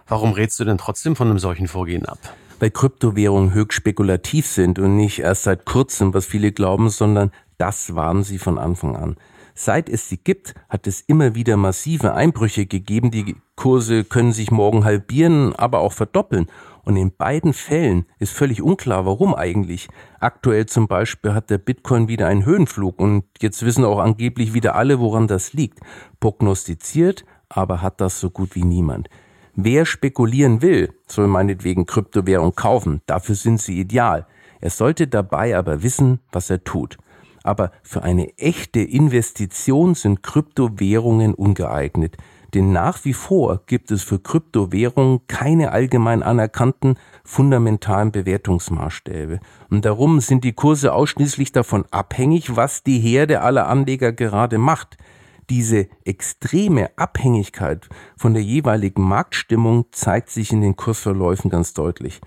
Warum 0.07 0.33
rätst 0.33 0.59
du 0.59 0.65
denn 0.65 0.77
trotzdem 0.77 1.15
von 1.15 1.29
einem 1.29 1.39
solchen 1.39 1.67
Vorgehen 1.67 2.05
ab? 2.05 2.19
Weil 2.59 2.69
Kryptowährungen 2.69 3.53
höchst 3.53 3.77
spekulativ 3.77 4.45
sind 4.45 4.77
und 4.77 4.95
nicht 4.95 5.19
erst 5.19 5.43
seit 5.43 5.65
kurzem, 5.65 6.13
was 6.13 6.27
viele 6.27 6.51
glauben, 6.51 6.89
sondern 6.89 7.31
das 7.57 7.95
waren 7.95 8.23
sie 8.23 8.37
von 8.37 8.59
Anfang 8.59 8.95
an. 8.95 9.15
Seit 9.55 9.89
es 9.89 10.07
sie 10.07 10.17
gibt, 10.17 10.53
hat 10.69 10.85
es 10.85 11.01
immer 11.01 11.33
wieder 11.33 11.57
massive 11.57 12.13
Einbrüche 12.13 12.67
gegeben. 12.67 13.09
Die 13.09 13.35
Kurse 13.55 14.03
können 14.03 14.31
sich 14.31 14.51
morgen 14.51 14.83
halbieren, 14.85 15.55
aber 15.55 15.79
auch 15.79 15.93
verdoppeln. 15.93 16.47
Und 16.83 16.97
in 16.97 17.15
beiden 17.15 17.53
Fällen 17.53 18.05
ist 18.19 18.33
völlig 18.33 18.61
unklar, 18.61 19.07
warum 19.07 19.33
eigentlich. 19.33 19.87
Aktuell 20.19 20.67
zum 20.67 20.87
Beispiel 20.87 21.33
hat 21.33 21.49
der 21.49 21.57
Bitcoin 21.57 22.07
wieder 22.07 22.27
einen 22.27 22.45
Höhenflug 22.45 22.99
und 22.99 23.23
jetzt 23.41 23.65
wissen 23.65 23.85
auch 23.85 23.97
angeblich 23.97 24.53
wieder 24.53 24.75
alle, 24.75 24.99
woran 24.99 25.27
das 25.27 25.53
liegt. 25.53 25.79
Prognostiziert, 26.19 27.25
aber 27.49 27.81
hat 27.81 28.01
das 28.01 28.19
so 28.19 28.29
gut 28.29 28.53
wie 28.53 28.63
niemand. 28.63 29.09
Wer 29.57 29.85
spekulieren 29.85 30.61
will, 30.61 30.93
soll 31.07 31.27
meinetwegen 31.27 31.85
Kryptowährung 31.85 32.55
kaufen, 32.55 33.01
dafür 33.05 33.35
sind 33.35 33.61
sie 33.61 33.79
ideal. 33.79 34.27
Er 34.59 34.69
sollte 34.69 35.07
dabei 35.07 35.57
aber 35.57 35.81
wissen, 35.81 36.19
was 36.31 36.49
er 36.49 36.63
tut. 36.65 36.97
Aber 37.43 37.71
für 37.81 38.03
eine 38.03 38.37
echte 38.37 38.81
Investition 38.81 39.95
sind 39.95 40.23
Kryptowährungen 40.23 41.33
ungeeignet. 41.33 42.17
Denn 42.53 42.73
nach 42.73 43.05
wie 43.05 43.13
vor 43.13 43.61
gibt 43.65 43.91
es 43.91 44.03
für 44.03 44.19
Kryptowährungen 44.19 45.21
keine 45.27 45.71
allgemein 45.71 46.23
anerkannten 46.23 46.97
fundamentalen 47.23 48.11
Bewertungsmaßstäbe. 48.11 49.39
Und 49.69 49.85
darum 49.85 50.19
sind 50.19 50.43
die 50.43 50.53
Kurse 50.53 50.93
ausschließlich 50.93 51.51
davon 51.51 51.85
abhängig, 51.91 52.55
was 52.55 52.83
die 52.83 52.99
Herde 52.99 53.41
aller 53.41 53.67
Anleger 53.67 54.11
gerade 54.11 54.57
macht. 54.57 54.97
Diese 55.49 55.87
extreme 56.05 56.89
Abhängigkeit 56.97 57.87
von 58.17 58.33
der 58.33 58.41
jeweiligen 58.41 59.03
Marktstimmung 59.03 59.85
zeigt 59.91 60.29
sich 60.29 60.51
in 60.51 60.61
den 60.61 60.75
Kursverläufen 60.75 61.51
ganz 61.51 61.73
deutlich. 61.73 62.21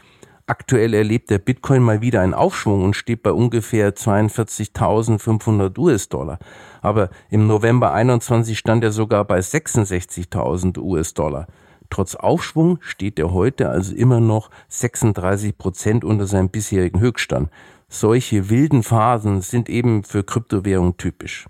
Aktuell 0.46 0.94
erlebt 0.94 1.28
der 1.28 1.38
Bitcoin 1.38 1.82
mal 1.82 2.00
wieder 2.00 2.22
einen 2.22 2.32
Aufschwung 2.32 2.82
und 2.82 2.96
steht 2.96 3.22
bei 3.22 3.32
ungefähr 3.32 3.94
42.500 3.94 5.76
US-Dollar. 5.78 6.38
Aber 6.80 7.10
im 7.28 7.46
November 7.46 7.92
21 7.92 8.58
stand 8.58 8.82
er 8.82 8.92
sogar 8.92 9.26
bei 9.26 9.40
66.000 9.40 10.78
US-Dollar. 10.78 11.48
Trotz 11.90 12.14
Aufschwung 12.14 12.78
steht 12.80 13.18
er 13.18 13.32
heute 13.32 13.68
also 13.68 13.94
immer 13.94 14.20
noch 14.20 14.50
36 14.68 15.58
Prozent 15.58 16.04
unter 16.04 16.26
seinem 16.26 16.48
bisherigen 16.48 17.00
Höchststand. 17.00 17.50
Solche 17.88 18.48
wilden 18.48 18.82
Phasen 18.82 19.42
sind 19.42 19.68
eben 19.68 20.04
für 20.04 20.22
Kryptowährungen 20.22 20.96
typisch. 20.96 21.46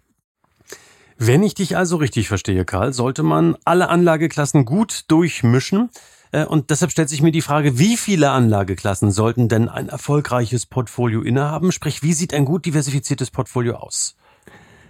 Wenn 1.21 1.43
ich 1.43 1.55
dich 1.55 1.77
also 1.77 1.97
richtig 1.97 2.29
verstehe, 2.29 2.65
Karl, 2.65 2.93
sollte 2.93 3.25
man 3.25 3.57
alle 3.65 3.89
Anlageklassen 3.89 4.65
gut 4.65 5.05
durchmischen. 5.09 5.91
Äh, 6.31 6.45
und 6.45 6.71
deshalb 6.71 6.93
stellt 6.93 7.09
sich 7.09 7.23
mir 7.23 7.33
die 7.33 7.43
Frage, 7.43 7.77
wie 7.77 7.97
viele 7.97 8.31
Anlageklassen 8.31 9.11
sollten 9.11 9.49
denn 9.49 9.69
ein 9.69 9.89
erfolgreiches 9.89 10.67
Portfolio 10.67 11.21
innehaben? 11.23 11.73
Sprich, 11.73 12.05
wie 12.05 12.13
sieht 12.13 12.33
ein 12.33 12.45
gut 12.45 12.67
diversifiziertes 12.67 13.33
Portfolio 13.33 13.75
aus? 13.75 14.17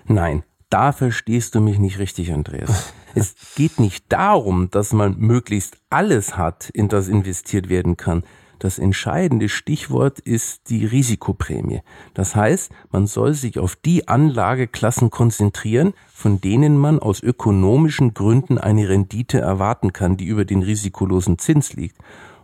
Nein, 0.04 0.42
da 0.68 0.92
verstehst 0.92 1.54
du 1.54 1.60
mich 1.60 1.78
nicht 1.78 1.98
richtig, 1.98 2.30
Andreas. 2.30 2.92
es 3.14 3.34
geht 3.56 3.80
nicht 3.80 4.04
darum, 4.10 4.70
dass 4.70 4.92
man 4.92 5.16
möglichst 5.16 5.78
alles 5.88 6.36
hat, 6.36 6.68
in 6.68 6.88
das 6.88 7.08
investiert 7.08 7.70
werden 7.70 7.96
kann. 7.96 8.22
Das 8.58 8.78
entscheidende 8.78 9.48
Stichwort 9.48 10.18
ist 10.18 10.68
die 10.70 10.84
Risikoprämie. 10.84 11.82
Das 12.14 12.34
heißt, 12.34 12.72
man 12.90 13.06
soll 13.06 13.34
sich 13.34 13.58
auf 13.58 13.76
die 13.76 14.08
Anlageklassen 14.08 15.10
konzentrieren, 15.10 15.94
von 16.12 16.40
denen 16.40 16.76
man 16.76 16.98
aus 16.98 17.22
ökonomischen 17.22 18.14
Gründen 18.14 18.58
eine 18.58 18.88
Rendite 18.88 19.38
erwarten 19.38 19.92
kann, 19.92 20.16
die 20.16 20.26
über 20.26 20.44
den 20.44 20.62
risikolosen 20.62 21.38
Zins 21.38 21.74
liegt. 21.74 21.96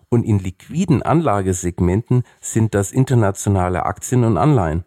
Und 0.08 0.24
in 0.24 0.38
liquiden 0.38 1.02
Anlagesegmenten 1.02 2.22
sind 2.40 2.74
das 2.74 2.92
internationale 2.92 3.84
Aktien 3.84 4.22
und 4.22 4.36
Anleihen. 4.36 4.84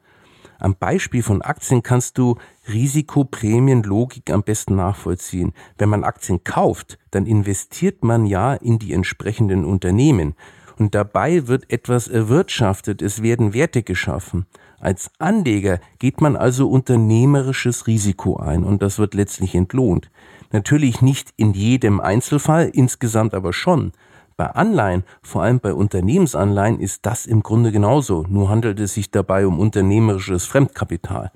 Am 0.59 0.75
Beispiel 0.75 1.21
von 1.21 1.41
Aktien 1.41 1.83
kannst 1.83 2.17
du 2.17 2.37
Risikoprämienlogik 2.67 4.31
am 4.31 4.43
besten 4.43 4.75
nachvollziehen. 4.75 5.53
Wenn 5.77 5.89
man 5.89 6.03
Aktien 6.03 6.43
kauft, 6.43 6.97
dann 7.11 7.25
investiert 7.25 8.03
man 8.03 8.25
ja 8.25 8.53
in 8.53 8.79
die 8.79 8.93
entsprechenden 8.93 9.65
Unternehmen. 9.65 10.35
Und 10.77 10.93
dabei 10.93 11.47
wird 11.47 11.71
etwas 11.71 12.07
erwirtschaftet, 12.07 13.01
es 13.01 13.23
werden 13.23 13.53
Werte 13.53 13.83
geschaffen. 13.83 14.45
Als 14.79 15.09
Anleger 15.17 15.79
geht 15.97 16.21
man 16.21 16.35
also 16.35 16.69
unternehmerisches 16.69 17.87
Risiko 17.87 18.37
ein 18.37 18.63
und 18.63 18.83
das 18.83 18.99
wird 18.99 19.15
letztlich 19.15 19.55
entlohnt. 19.55 20.11
Natürlich 20.51 21.01
nicht 21.01 21.33
in 21.35 21.53
jedem 21.53 21.99
Einzelfall, 21.99 22.69
insgesamt 22.71 23.33
aber 23.33 23.53
schon. 23.53 23.91
Bei 24.37 24.51
Anleihen, 24.51 25.03
vor 25.23 25.41
allem 25.41 25.59
bei 25.59 25.73
Unternehmensanleihen, 25.73 26.79
ist 26.79 27.07
das 27.07 27.25
im 27.25 27.41
Grunde 27.41 27.71
genauso. 27.71 28.23
Nur 28.29 28.49
handelt 28.49 28.79
es 28.79 28.93
sich 28.93 29.09
dabei 29.09 29.47
um 29.47 29.59
unternehmerisches 29.59 30.45
Fremdkapital. 30.45 31.31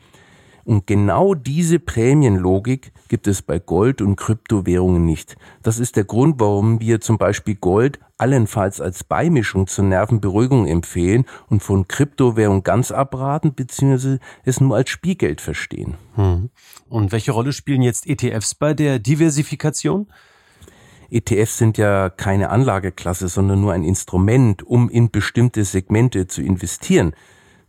Und 0.64 0.88
genau 0.88 1.34
diese 1.34 1.80
Prämienlogik 1.80 2.92
gibt 3.08 3.28
es 3.28 3.42
bei 3.42 3.60
Gold 3.60 4.02
und 4.02 4.16
Kryptowährungen 4.16 5.06
nicht. 5.06 5.36
Das 5.64 5.80
ist 5.80 5.96
der 5.96 6.04
Grund, 6.04 6.40
warum 6.40 6.80
wir 6.80 7.02
zum 7.02 7.18
Beispiel 7.18 7.56
Gold 7.56 8.00
allenfalls 8.18 8.80
als 8.80 9.04
Beimischung 9.04 9.66
zur 9.66 9.86
Nervenberuhigung 9.86 10.68
empfehlen 10.68 11.26
und 11.50 11.64
von 11.64 11.88
Kryptowährung 11.88 12.62
ganz 12.64 12.92
abraten 12.92 13.54
bzw. 13.54 14.20
es 14.44 14.62
nur 14.62 14.76
als 14.76 14.92
Spielgeld 14.92 15.42
verstehen. 15.42 15.96
Hm. 16.16 16.50
Und 16.88 17.12
welche 17.12 17.32
Rolle 17.32 17.52
spielen 17.52 17.82
jetzt 17.82 18.08
ETFs 18.08 18.54
bei 18.54 18.76
der 18.76 19.00
Diversifikation? 19.00 20.08
ETFs 21.10 21.58
sind 21.58 21.78
ja 21.78 22.10
keine 22.10 22.50
Anlageklasse, 22.50 23.28
sondern 23.28 23.60
nur 23.60 23.74
ein 23.74 23.84
Instrument, 23.84 24.64
um 24.64 24.90
in 24.90 25.12
bestimmte 25.12 25.66
Segmente 25.66 26.28
zu 26.28 26.42
investieren. 26.42 27.14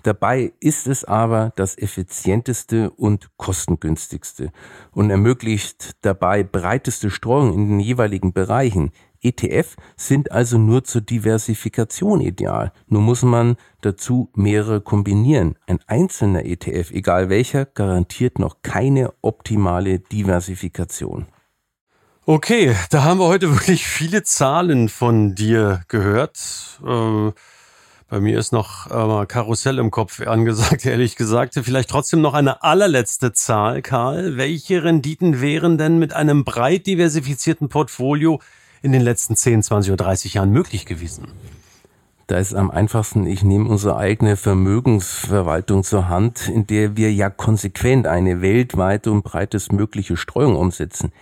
Dabei 0.03 0.53
ist 0.59 0.89
es 0.89 1.05
aber 1.05 1.53
das 1.57 1.79
effizienteste 1.79 2.91
und 2.91 3.31
kostengünstigste 3.37 4.51
und 4.91 5.11
ermöglicht 5.11 5.93
dabei 6.01 6.43
breiteste 6.43 7.11
Streuung 7.11 7.55
in 7.55 7.69
den 7.69 7.81
jeweiligen 7.81 8.33
Bereichen. 8.33 8.91
ETF 9.23 9.77
sind 9.97 10.33
also 10.33 10.59
nur 10.59 10.83
zur 10.83 11.03
Diversifikation 11.03 12.21
ideal. 12.21 12.73
Nur 12.89 13.03
muss 13.03 13.23
man 13.23 13.57
dazu 13.81 14.31
mehrere 14.35 14.81
kombinieren. 14.81 15.57
Ein 15.67 15.79
einzelner 15.87 16.45
ETF, 16.45 16.91
egal 16.91 17.29
welcher, 17.29 17.65
garantiert 17.65 18.41
noch 18.41 18.63
keine 18.63 19.13
optimale 19.23 20.01
Diversifikation. 20.01 21.27
Okay, 22.25 22.75
da 22.91 23.05
haben 23.05 23.19
wir 23.19 23.27
heute 23.27 23.51
wirklich 23.53 23.87
viele 23.87 24.25
Zahlen 24.25 24.89
von 24.89 25.37
dir 25.37 25.83
gehört. 25.87 26.81
Äh 26.85 27.31
bei 28.13 28.21
mir 28.21 28.39
ist 28.39 28.53
noch 28.53 28.91
äh, 28.91 29.25
Karussell 29.25 29.79
im 29.79 29.91
Kopf 29.91 30.21
angesagt, 30.27 30.85
ehrlich 30.85 31.17
gesagt. 31.17 31.59
Vielleicht 31.63 31.89
trotzdem 31.89 32.21
noch 32.21 32.35
eine 32.35 32.63
allerletzte 32.63 33.33
Zahl, 33.33 33.81
Karl. 33.81 34.37
Welche 34.37 34.85
Renditen 34.85 35.41
wären 35.41 35.79
denn 35.79 35.99
mit 35.99 36.13
einem 36.13 36.45
breit 36.45 36.87
diversifizierten 36.87 37.71
Portfolio 37.71 38.39
in 38.83 38.93
den 38.93 39.01
letzten 39.01 39.35
10, 39.35 39.63
20 39.63 39.93
oder 39.95 40.05
30 40.05 40.35
Jahren 40.35 40.51
möglich 40.51 40.85
gewesen? 40.85 41.29
Da 42.27 42.37
ist 42.37 42.53
am 42.53 42.71
einfachsten, 42.71 43.25
ich 43.25 43.45
nehme 43.45 43.71
unsere 43.71 43.97
eigene 43.97 44.37
Vermögensverwaltung 44.37 45.83
zur 45.83 46.11
Hand, 46.11 46.51
in 46.51 46.67
der 46.67 46.99
wir 46.99 47.11
ja 47.15 47.31
konsequent 47.31 48.07
eine 48.07 48.43
weltweite 48.43 49.11
und 49.11 49.23
breitestmögliche 49.23 50.19
Streuung 50.19 50.57
umsetzen. 50.57 51.13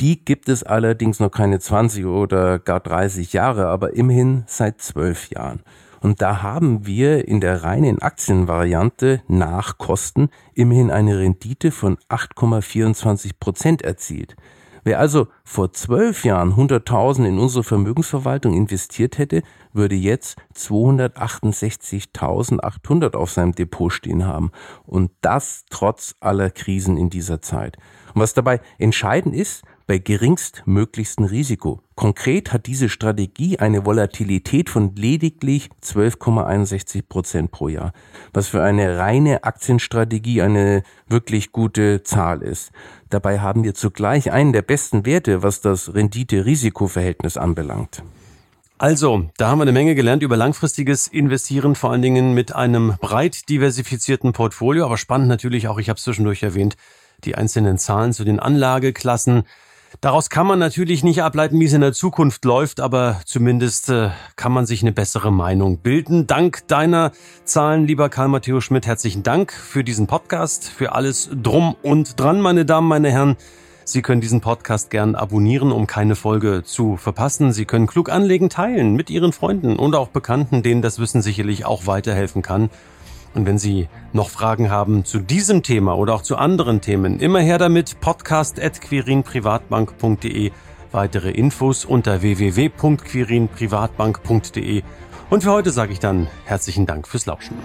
Die 0.00 0.24
gibt 0.24 0.48
es 0.48 0.64
allerdings 0.64 1.20
noch 1.20 1.30
keine 1.30 1.60
20 1.60 2.06
oder 2.06 2.58
gar 2.58 2.80
30 2.80 3.32
Jahre, 3.32 3.68
aber 3.68 3.92
immerhin 3.92 4.42
seit 4.48 4.82
12 4.82 5.30
Jahren. 5.30 5.60
Und 6.04 6.20
da 6.20 6.42
haben 6.42 6.84
wir 6.84 7.26
in 7.26 7.40
der 7.40 7.62
reinen 7.62 8.02
Aktienvariante 8.02 9.22
nach 9.26 9.78
Kosten 9.78 10.28
immerhin 10.52 10.90
eine 10.90 11.18
Rendite 11.18 11.70
von 11.70 11.96
8,24 12.10 13.30
Prozent 13.40 13.80
erzielt. 13.80 14.36
Wer 14.82 14.98
also 14.98 15.28
vor 15.44 15.72
zwölf 15.72 16.26
Jahren 16.26 16.56
100.000 16.56 17.26
in 17.26 17.38
unsere 17.38 17.64
Vermögensverwaltung 17.64 18.52
investiert 18.52 19.16
hätte, 19.16 19.42
würde 19.72 19.94
jetzt 19.94 20.36
268.800 20.54 23.16
auf 23.16 23.30
seinem 23.30 23.54
Depot 23.54 23.90
stehen 23.90 24.26
haben. 24.26 24.50
Und 24.84 25.10
das 25.22 25.64
trotz 25.70 26.16
aller 26.20 26.50
Krisen 26.50 26.98
in 26.98 27.08
dieser 27.08 27.40
Zeit. 27.40 27.78
Und 28.14 28.20
was 28.20 28.34
dabei 28.34 28.60
entscheidend 28.76 29.34
ist, 29.34 29.62
bei 29.86 29.98
geringstmöglichstem 29.98 31.24
Risiko. 31.24 31.80
Konkret 31.94 32.52
hat 32.52 32.66
diese 32.66 32.88
Strategie 32.88 33.58
eine 33.58 33.84
Volatilität 33.84 34.70
von 34.70 34.94
lediglich 34.96 35.70
12,61 35.82 37.02
Prozent 37.08 37.50
pro 37.50 37.68
Jahr, 37.68 37.92
was 38.32 38.48
für 38.48 38.62
eine 38.62 38.98
reine 38.98 39.44
Aktienstrategie 39.44 40.42
eine 40.42 40.82
wirklich 41.08 41.52
gute 41.52 42.02
Zahl 42.02 42.42
ist. 42.42 42.72
Dabei 43.10 43.40
haben 43.40 43.62
wir 43.62 43.74
zugleich 43.74 44.32
einen 44.32 44.52
der 44.52 44.62
besten 44.62 45.06
Werte, 45.06 45.42
was 45.42 45.60
das 45.60 45.94
Rendite-Risiko-Verhältnis 45.94 47.36
anbelangt. 47.36 48.02
Also, 48.76 49.30
da 49.36 49.48
haben 49.48 49.58
wir 49.58 49.62
eine 49.62 49.72
Menge 49.72 49.94
gelernt 49.94 50.24
über 50.24 50.36
langfristiges 50.36 51.06
Investieren, 51.06 51.76
vor 51.76 51.92
allen 51.92 52.02
Dingen 52.02 52.34
mit 52.34 52.54
einem 52.54 52.96
breit 53.00 53.48
diversifizierten 53.48 54.32
Portfolio, 54.32 54.84
aber 54.84 54.96
spannend 54.96 55.28
natürlich 55.28 55.68
auch, 55.68 55.78
ich 55.78 55.88
habe 55.88 55.96
es 55.96 56.02
zwischendurch 56.02 56.42
erwähnt, 56.42 56.76
die 57.22 57.36
einzelnen 57.36 57.78
Zahlen 57.78 58.12
zu 58.12 58.24
den 58.24 58.40
Anlageklassen. 58.40 59.44
Daraus 60.00 60.28
kann 60.28 60.46
man 60.46 60.58
natürlich 60.58 61.04
nicht 61.04 61.22
ableiten, 61.22 61.58
wie 61.60 61.64
es 61.64 61.72
in 61.72 61.80
der 61.80 61.92
Zukunft 61.92 62.44
läuft, 62.44 62.80
aber 62.80 63.20
zumindest 63.24 63.88
äh, 63.88 64.10
kann 64.36 64.52
man 64.52 64.66
sich 64.66 64.82
eine 64.82 64.92
bessere 64.92 65.32
Meinung 65.32 65.78
bilden. 65.78 66.26
Dank 66.26 66.66
deiner 66.68 67.12
Zahlen, 67.44 67.86
lieber 67.86 68.08
Karl 68.08 68.28
Matthäus 68.28 68.64
Schmidt, 68.64 68.86
herzlichen 68.86 69.22
Dank 69.22 69.52
für 69.52 69.84
diesen 69.84 70.06
Podcast, 70.06 70.68
für 70.68 70.92
alles 70.92 71.30
drum 71.32 71.76
und 71.82 72.20
dran, 72.20 72.40
meine 72.40 72.64
Damen, 72.64 72.88
meine 72.88 73.10
Herren. 73.10 73.36
Sie 73.86 74.00
können 74.00 74.22
diesen 74.22 74.40
Podcast 74.40 74.90
gern 74.90 75.14
abonnieren, 75.14 75.70
um 75.70 75.86
keine 75.86 76.16
Folge 76.16 76.62
zu 76.64 76.96
verpassen. 76.96 77.52
Sie 77.52 77.66
können 77.66 77.86
klug 77.86 78.08
anlegen, 78.10 78.48
teilen 78.48 78.94
mit 78.94 79.10
Ihren 79.10 79.32
Freunden 79.32 79.76
und 79.76 79.94
auch 79.94 80.08
Bekannten, 80.08 80.62
denen 80.62 80.80
das 80.80 80.98
Wissen 80.98 81.20
sicherlich 81.20 81.66
auch 81.66 81.86
weiterhelfen 81.86 82.40
kann. 82.40 82.70
Und 83.34 83.46
wenn 83.46 83.58
Sie 83.58 83.88
noch 84.12 84.30
Fragen 84.30 84.70
haben 84.70 85.04
zu 85.04 85.18
diesem 85.18 85.64
Thema 85.64 85.98
oder 85.98 86.14
auch 86.14 86.22
zu 86.22 86.36
anderen 86.36 86.80
Themen, 86.80 87.20
immer 87.20 87.40
her 87.40 87.58
damit 87.58 88.00
podcast.quirinprivatbank.de. 88.00 90.52
Weitere 90.92 91.32
Infos 91.32 91.84
unter 91.84 92.22
www.quirinprivatbank.de. 92.22 94.82
Und 95.30 95.42
für 95.42 95.50
heute 95.50 95.72
sage 95.72 95.92
ich 95.92 95.98
dann 95.98 96.28
herzlichen 96.44 96.86
Dank 96.86 97.08
fürs 97.08 97.26
Lauschen. 97.26 97.56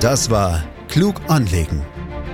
Das 0.00 0.30
war 0.30 0.64
Klug 0.88 1.20
anlegen. 1.28 1.82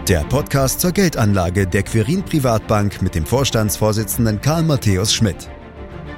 Der 0.08 0.24
Podcast 0.24 0.80
zur 0.80 0.92
Geldanlage 0.92 1.66
der 1.66 1.82
Quirin 1.82 2.22
Privatbank 2.22 3.02
mit 3.02 3.14
dem 3.14 3.26
Vorstandsvorsitzenden 3.26 4.40
Karl 4.40 4.62
Matthäus 4.62 5.12
Schmidt. 5.12 5.50